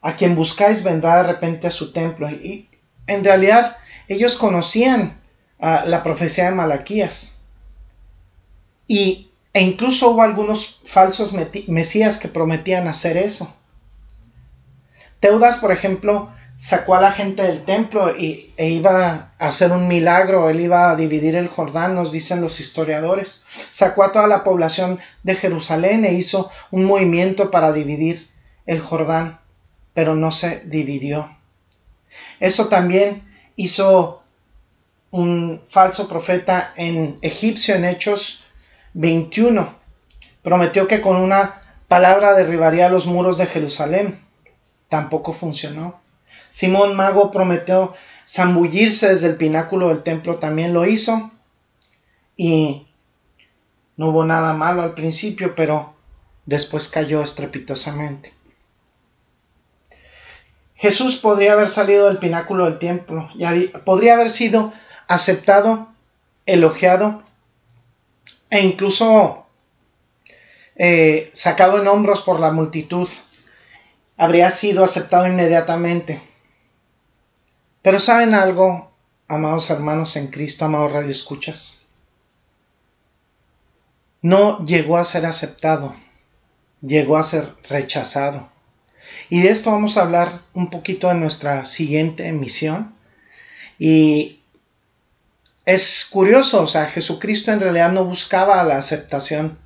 a 0.00 0.16
quien 0.16 0.34
buscáis 0.34 0.82
vendrá 0.82 1.18
de 1.18 1.32
repente 1.34 1.66
a 1.66 1.70
su 1.70 1.92
templo. 1.92 2.30
Y 2.30 2.70
en 3.06 3.24
realidad 3.24 3.76
ellos 4.08 4.38
conocían 4.38 5.20
la 5.58 6.02
profecía 6.02 6.46
de 6.46 6.52
Malaquías. 6.52 7.44
Y, 8.88 9.31
e 9.52 9.60
incluso 9.60 10.10
hubo 10.10 10.22
algunos 10.22 10.80
falsos 10.84 11.34
mesías 11.68 12.18
que 12.18 12.28
prometían 12.28 12.88
hacer 12.88 13.16
eso. 13.16 13.54
Teudas, 15.20 15.56
por 15.56 15.72
ejemplo, 15.72 16.30
sacó 16.56 16.94
a 16.94 17.00
la 17.00 17.12
gente 17.12 17.42
del 17.42 17.64
templo 17.64 18.16
y, 18.16 18.52
e 18.56 18.70
iba 18.70 19.32
a 19.38 19.46
hacer 19.46 19.72
un 19.72 19.88
milagro, 19.88 20.48
él 20.48 20.60
iba 20.60 20.90
a 20.90 20.96
dividir 20.96 21.36
el 21.36 21.48
Jordán, 21.48 21.94
nos 21.94 22.12
dicen 22.12 22.40
los 22.40 22.60
historiadores. 22.60 23.44
Sacó 23.70 24.04
a 24.04 24.12
toda 24.12 24.26
la 24.26 24.42
población 24.42 24.98
de 25.22 25.34
Jerusalén 25.34 26.04
e 26.04 26.14
hizo 26.14 26.50
un 26.70 26.84
movimiento 26.84 27.50
para 27.50 27.72
dividir 27.72 28.28
el 28.64 28.80
Jordán, 28.80 29.38
pero 29.92 30.14
no 30.14 30.30
se 30.30 30.60
dividió. 30.60 31.36
Eso 32.40 32.68
también 32.68 33.22
hizo 33.56 34.22
un 35.10 35.60
falso 35.68 36.08
profeta 36.08 36.72
en 36.76 37.18
egipcio 37.20 37.74
en 37.74 37.84
Hechos 37.84 38.41
21. 38.94 39.74
Prometió 40.42 40.88
que 40.88 41.00
con 41.00 41.16
una 41.16 41.60
palabra 41.88 42.34
derribaría 42.34 42.88
los 42.88 43.06
muros 43.06 43.38
de 43.38 43.46
Jerusalén. 43.46 44.18
Tampoco 44.88 45.32
funcionó. 45.32 46.00
Simón 46.50 46.94
Mago 46.96 47.30
prometió 47.30 47.94
zambullirse 48.28 49.08
desde 49.08 49.28
el 49.28 49.36
pináculo 49.36 49.88
del 49.88 50.02
templo, 50.02 50.36
también 50.36 50.72
lo 50.74 50.86
hizo. 50.86 51.30
Y 52.36 52.86
no 53.96 54.08
hubo 54.08 54.24
nada 54.24 54.52
malo 54.52 54.82
al 54.82 54.94
principio, 54.94 55.54
pero 55.54 55.94
después 56.46 56.88
cayó 56.88 57.22
estrepitosamente. 57.22 58.32
Jesús 60.74 61.16
podría 61.16 61.52
haber 61.52 61.68
salido 61.68 62.08
del 62.08 62.18
pináculo 62.18 62.64
del 62.64 62.80
templo 62.80 63.30
y 63.34 63.68
podría 63.84 64.14
haber 64.14 64.30
sido 64.30 64.72
aceptado, 65.06 65.86
elogiado 66.44 67.22
e 68.52 68.60
incluso 68.60 69.46
eh, 70.76 71.30
sacado 71.32 71.80
en 71.80 71.88
hombros 71.88 72.20
por 72.20 72.38
la 72.38 72.52
multitud. 72.52 73.08
Habría 74.18 74.50
sido 74.50 74.84
aceptado 74.84 75.26
inmediatamente. 75.26 76.20
Pero 77.80 77.98
¿saben 77.98 78.34
algo, 78.34 78.92
amados 79.26 79.70
hermanos 79.70 80.16
en 80.16 80.26
Cristo, 80.26 80.66
amados 80.66 80.92
radioescuchas? 80.92 81.86
No 84.20 84.62
llegó 84.66 84.98
a 84.98 85.04
ser 85.04 85.24
aceptado, 85.24 85.94
llegó 86.82 87.16
a 87.16 87.22
ser 87.22 87.54
rechazado. 87.70 88.50
Y 89.30 89.40
de 89.40 89.48
esto 89.48 89.70
vamos 89.70 89.96
a 89.96 90.02
hablar 90.02 90.42
un 90.52 90.68
poquito 90.68 91.10
en 91.10 91.20
nuestra 91.20 91.64
siguiente 91.64 92.28
emisión. 92.28 92.94
Y 93.78 94.41
es 95.64 96.08
curioso, 96.10 96.62
o 96.62 96.66
sea, 96.66 96.86
Jesucristo 96.86 97.52
en 97.52 97.60
realidad 97.60 97.92
no 97.92 98.04
buscaba 98.04 98.62
la 98.64 98.76
aceptación 98.76 99.58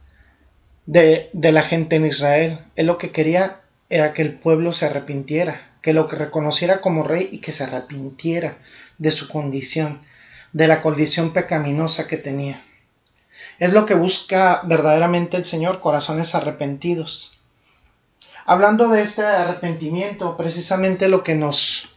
de, 0.84 1.30
de 1.32 1.52
la 1.52 1.62
gente 1.62 1.96
en 1.96 2.06
Israel. 2.06 2.58
Él 2.76 2.86
lo 2.86 2.98
que 2.98 3.12
quería 3.12 3.60
era 3.88 4.12
que 4.12 4.22
el 4.22 4.34
pueblo 4.34 4.72
se 4.72 4.86
arrepintiera, 4.86 5.60
que 5.80 5.94
lo 5.94 6.06
que 6.06 6.16
reconociera 6.16 6.80
como 6.80 7.02
rey 7.02 7.28
y 7.32 7.38
que 7.38 7.52
se 7.52 7.64
arrepintiera 7.64 8.58
de 8.98 9.10
su 9.10 9.28
condición, 9.28 10.02
de 10.52 10.68
la 10.68 10.82
condición 10.82 11.32
pecaminosa 11.32 12.06
que 12.06 12.16
tenía. 12.16 12.60
Es 13.58 13.72
lo 13.72 13.86
que 13.86 13.94
busca 13.94 14.62
verdaderamente 14.64 15.36
el 15.36 15.44
Señor, 15.44 15.80
corazones 15.80 16.34
arrepentidos. 16.34 17.38
Hablando 18.44 18.88
de 18.88 19.02
este 19.02 19.22
arrepentimiento, 19.22 20.36
precisamente 20.36 21.08
lo 21.08 21.24
que 21.24 21.34
nos 21.34 21.95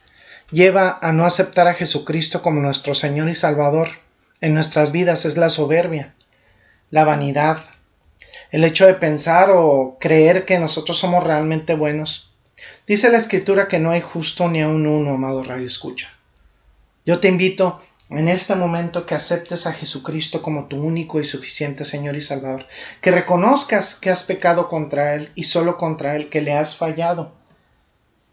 lleva 0.50 0.98
a 1.00 1.12
no 1.12 1.26
aceptar 1.26 1.68
a 1.68 1.74
Jesucristo 1.74 2.42
como 2.42 2.60
nuestro 2.60 2.94
Señor 2.94 3.28
y 3.28 3.34
Salvador 3.34 3.88
en 4.40 4.54
nuestras 4.54 4.92
vidas 4.92 5.24
es 5.24 5.36
la 5.36 5.50
soberbia, 5.50 6.14
la 6.90 7.04
vanidad, 7.04 7.58
el 8.50 8.64
hecho 8.64 8.86
de 8.86 8.94
pensar 8.94 9.50
o 9.50 9.96
creer 10.00 10.44
que 10.44 10.58
nosotros 10.58 10.98
somos 10.98 11.24
realmente 11.24 11.74
buenos, 11.74 12.30
Dice 12.86 13.10
la 13.10 13.18
escritura 13.18 13.68
que 13.68 13.78
no 13.78 13.90
hay 13.90 14.00
justo 14.00 14.48
ni 14.48 14.62
aun 14.62 14.86
uno, 14.86 15.14
amado 15.14 15.44
Radio 15.44 15.66
Escucha. 15.66 16.12
Yo 17.06 17.20
te 17.20 17.28
invito 17.28 17.80
en 18.08 18.28
este 18.28 18.56
momento 18.56 19.06
que 19.06 19.14
aceptes 19.14 19.66
a 19.66 19.72
Jesucristo 19.72 20.42
como 20.42 20.66
tu 20.66 20.76
único 20.76 21.20
y 21.20 21.24
suficiente 21.24 21.84
Señor 21.84 22.16
y 22.16 22.20
Salvador, 22.20 22.66
que 23.00 23.12
reconozcas 23.12 23.94
que 23.94 24.10
has 24.10 24.24
pecado 24.24 24.68
contra 24.68 25.14
Él 25.14 25.28
y 25.34 25.44
solo 25.44 25.78
contra 25.78 26.16
Él, 26.16 26.28
que 26.28 26.40
le 26.40 26.52
has 26.52 26.76
fallado. 26.76 27.32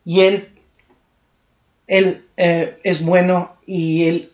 Y 0.04 0.22
Él, 0.22 0.57
Él 1.88 2.26
eh, 2.36 2.80
es 2.84 3.04
bueno 3.04 3.56
y 3.66 4.08
Él 4.08 4.32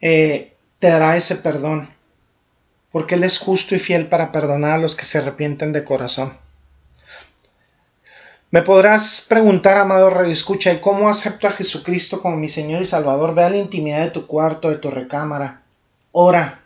eh, 0.00 0.54
te 0.78 0.88
dará 0.88 1.16
ese 1.16 1.36
perdón, 1.36 1.88
porque 2.90 3.14
Él 3.14 3.24
es 3.24 3.38
justo 3.38 3.74
y 3.74 3.78
fiel 3.78 4.08
para 4.08 4.32
perdonar 4.32 4.72
a 4.72 4.78
los 4.78 4.96
que 4.96 5.04
se 5.04 5.18
arrepienten 5.18 5.72
de 5.72 5.84
corazón. 5.84 6.32
Me 8.50 8.62
podrás 8.62 9.26
preguntar, 9.28 9.76
amado 9.76 10.24
Escucha, 10.24 10.72
¿y 10.72 10.78
cómo 10.78 11.10
acepto 11.10 11.46
a 11.46 11.52
Jesucristo 11.52 12.22
como 12.22 12.36
mi 12.36 12.48
Señor 12.48 12.80
y 12.80 12.86
Salvador? 12.86 13.34
Ve 13.34 13.44
a 13.44 13.50
la 13.50 13.58
intimidad 13.58 14.04
de 14.04 14.10
tu 14.10 14.26
cuarto, 14.26 14.70
de 14.70 14.76
tu 14.76 14.90
recámara, 14.90 15.60
ora 16.12 16.62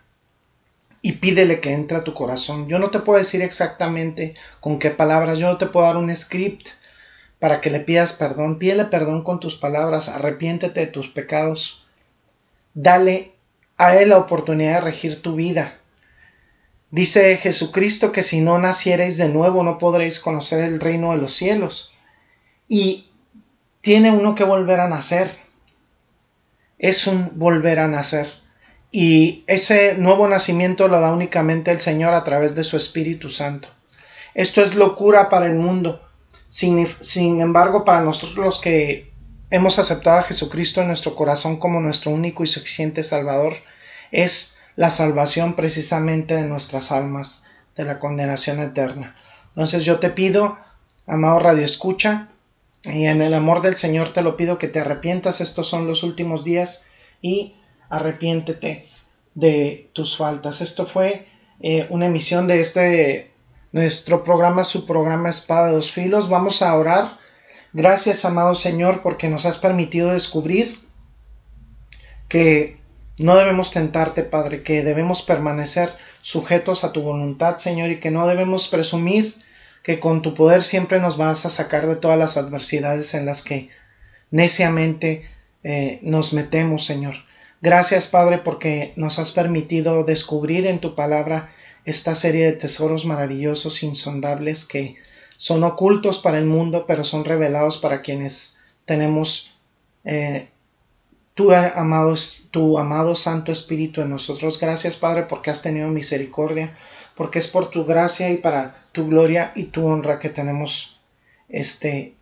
y 1.01 1.11
pídele 1.11 1.59
que 1.59 1.73
entre 1.73 1.97
a 1.97 2.03
tu 2.05 2.13
corazón. 2.13 2.69
Yo 2.69 2.79
no 2.79 2.89
te 2.89 2.99
puedo 2.99 3.17
decir 3.17 3.41
exactamente 3.41 4.33
con 4.61 4.79
qué 4.79 4.91
palabras, 4.91 5.37
yo 5.37 5.47
no 5.49 5.57
te 5.57 5.65
puedo 5.65 5.85
dar 5.85 5.97
un 5.97 6.15
script 6.15 6.69
para 7.43 7.59
que 7.59 7.69
le 7.69 7.81
pidas 7.81 8.13
perdón. 8.13 8.57
Pídele 8.57 8.85
perdón 8.85 9.21
con 9.21 9.41
tus 9.41 9.57
palabras, 9.57 10.07
arrepiéntete 10.07 10.79
de 10.79 10.87
tus 10.87 11.09
pecados. 11.09 11.85
Dale 12.73 13.33
a 13.75 13.97
Él 13.97 14.07
la 14.11 14.17
oportunidad 14.17 14.75
de 14.75 14.79
regir 14.79 15.21
tu 15.21 15.35
vida. 15.35 15.73
Dice 16.89 17.35
Jesucristo 17.35 18.13
que 18.13 18.23
si 18.23 18.39
no 18.39 18.59
naciereis 18.59 19.17
de 19.17 19.27
nuevo 19.27 19.61
no 19.61 19.77
podréis 19.77 20.21
conocer 20.21 20.63
el 20.63 20.79
reino 20.79 21.11
de 21.11 21.17
los 21.17 21.33
cielos. 21.33 21.91
Y 22.69 23.09
tiene 23.81 24.11
uno 24.11 24.35
que 24.35 24.45
volver 24.45 24.79
a 24.79 24.87
nacer. 24.87 25.29
Es 26.79 27.07
un 27.07 27.37
volver 27.37 27.79
a 27.79 27.89
nacer. 27.89 28.27
Y 28.89 29.43
ese 29.47 29.95
nuevo 29.95 30.29
nacimiento 30.29 30.87
lo 30.87 31.01
da 31.01 31.11
únicamente 31.11 31.71
el 31.71 31.81
Señor 31.81 32.13
a 32.13 32.23
través 32.23 32.55
de 32.55 32.63
su 32.63 32.77
Espíritu 32.77 33.29
Santo. 33.29 33.67
Esto 34.33 34.61
es 34.61 34.75
locura 34.75 35.29
para 35.29 35.47
el 35.47 35.55
mundo. 35.55 35.99
Sin, 36.53 37.41
embargo, 37.41 37.83
para 37.83 38.01
nosotros 38.01 38.37
los 38.37 38.61
que 38.61 39.11
hemos 39.49 39.79
aceptado 39.79 40.19
a 40.19 40.23
Jesucristo 40.23 40.81
en 40.81 40.87
nuestro 40.87 41.15
corazón 41.15 41.57
como 41.57 41.79
nuestro 41.79 42.11
único 42.11 42.43
y 42.43 42.47
suficiente 42.47 43.01
Salvador, 43.01 43.55
es 44.11 44.55
la 44.75 44.91
salvación 44.91 45.55
precisamente 45.55 46.35
de 46.35 46.43
nuestras 46.43 46.91
almas 46.91 47.45
de 47.75 47.85
la 47.85 47.97
condenación 47.97 48.59
eterna. 48.59 49.15
Entonces 49.47 49.83
yo 49.83 49.97
te 49.97 50.11
pido, 50.11 50.59
amado 51.07 51.39
Radio 51.39 51.65
Escucha, 51.65 52.29
y 52.83 53.05
en 53.05 53.23
el 53.23 53.33
amor 53.33 53.63
del 53.63 53.75
Señor 53.75 54.13
te 54.13 54.21
lo 54.21 54.37
pido 54.37 54.59
que 54.59 54.67
te 54.67 54.79
arrepientas, 54.79 55.41
estos 55.41 55.67
son 55.67 55.87
los 55.87 56.03
últimos 56.03 56.43
días 56.43 56.85
y 57.19 57.55
arrepiéntete 57.89 58.85
de 59.33 59.89
tus 59.93 60.17
faltas. 60.17 60.61
Esto 60.61 60.85
fue 60.85 61.27
eh, 61.61 61.87
una 61.89 62.05
emisión 62.05 62.45
de 62.45 62.59
este 62.59 63.32
nuestro 63.73 64.23
programa, 64.23 64.63
su 64.63 64.85
programa 64.85 65.29
Espada 65.29 65.67
de 65.67 65.73
dos 65.73 65.91
Filos. 65.91 66.29
Vamos 66.29 66.61
a 66.61 66.73
orar. 66.75 67.17
Gracias, 67.73 68.23
amado 68.23 68.55
Señor, 68.55 69.01
porque 69.01 69.27
nos 69.27 69.45
has 69.45 69.57
permitido 69.57 70.11
descubrir 70.11 70.79
que 72.29 72.79
no 73.17 73.35
debemos 73.35 73.71
tentarte, 73.71 74.23
Padre, 74.23 74.63
que 74.63 74.83
debemos 74.83 75.23
permanecer 75.23 75.89
sujetos 76.21 76.83
a 76.83 76.91
tu 76.91 77.01
voluntad, 77.01 77.57
Señor, 77.57 77.89
y 77.89 77.99
que 77.99 78.11
no 78.11 78.27
debemos 78.27 78.67
presumir 78.67 79.35
que 79.83 79.99
con 79.99 80.21
tu 80.21 80.33
poder 80.33 80.63
siempre 80.63 80.99
nos 80.99 81.17
vas 81.17 81.45
a 81.45 81.49
sacar 81.49 81.87
de 81.87 81.95
todas 81.95 82.17
las 82.17 82.37
adversidades 82.37 83.13
en 83.15 83.25
las 83.25 83.41
que 83.41 83.69
neciamente 84.31 85.27
eh, 85.63 85.99
nos 86.03 86.33
metemos, 86.33 86.85
Señor. 86.85 87.15
Gracias, 87.61 88.07
Padre, 88.07 88.37
porque 88.37 88.93
nos 88.97 89.19
has 89.19 89.31
permitido 89.31 90.03
descubrir 90.03 90.67
en 90.67 90.79
tu 90.79 90.95
palabra 90.95 91.49
esta 91.85 92.15
serie 92.15 92.45
de 92.45 92.53
tesoros 92.53 93.05
maravillosos, 93.05 93.83
insondables, 93.83 94.65
que 94.65 94.95
son 95.37 95.63
ocultos 95.63 96.19
para 96.19 96.37
el 96.37 96.45
mundo, 96.45 96.85
pero 96.87 97.03
son 97.03 97.25
revelados 97.25 97.77
para 97.77 98.01
quienes 98.01 98.59
tenemos 98.85 99.53
eh, 100.05 100.49
tu 101.33 101.51
amado, 101.51 102.15
tu 102.51 102.77
amado 102.77 103.15
Santo 103.15 103.51
Espíritu 103.51 104.01
en 104.01 104.09
nosotros. 104.09 104.59
Gracias, 104.59 104.95
Padre, 104.97 105.23
porque 105.23 105.49
has 105.49 105.61
tenido 105.61 105.89
misericordia, 105.89 106.75
porque 107.15 107.39
es 107.39 107.47
por 107.47 107.69
tu 107.69 107.85
gracia 107.85 108.29
y 108.29 108.37
para 108.37 108.85
tu 108.91 109.07
gloria 109.07 109.51
y 109.55 109.65
tu 109.65 109.85
honra 109.85 110.19
que 110.19 110.29
tenemos 110.29 110.99
este, 111.49 112.13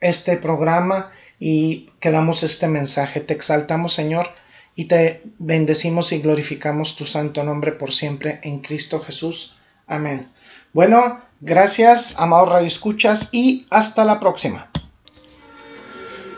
este 0.00 0.36
programa 0.36 1.10
y 1.38 1.90
que 2.00 2.10
damos 2.10 2.42
este 2.42 2.66
mensaje. 2.68 3.20
Te 3.20 3.34
exaltamos, 3.34 3.92
Señor, 3.92 4.28
y 4.78 4.84
te 4.84 5.22
bendecimos 5.40 6.12
y 6.12 6.20
glorificamos 6.20 6.94
tu 6.94 7.04
santo 7.04 7.42
nombre 7.42 7.72
por 7.72 7.92
siempre 7.92 8.38
en 8.44 8.60
Cristo 8.60 9.00
Jesús. 9.00 9.56
Amén. 9.88 10.28
Bueno, 10.72 11.20
gracias, 11.40 12.14
amados 12.20 12.48
Radio 12.48 12.68
Escuchas, 12.68 13.30
y 13.32 13.66
hasta 13.70 14.04
la 14.04 14.20
próxima. 14.20 14.70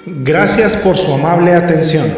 Gracias 0.06 0.74
por 0.78 0.96
su 0.96 1.12
amable 1.12 1.52
atención. 1.52 2.10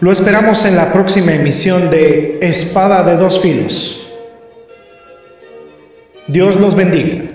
Lo 0.00 0.10
esperamos 0.10 0.64
en 0.64 0.76
la 0.76 0.94
próxima 0.94 1.34
emisión 1.34 1.90
de 1.90 2.38
Espada 2.40 3.02
de 3.02 3.18
dos 3.18 3.42
filos. 3.42 4.08
Dios 6.26 6.58
los 6.58 6.74
bendiga. 6.74 7.33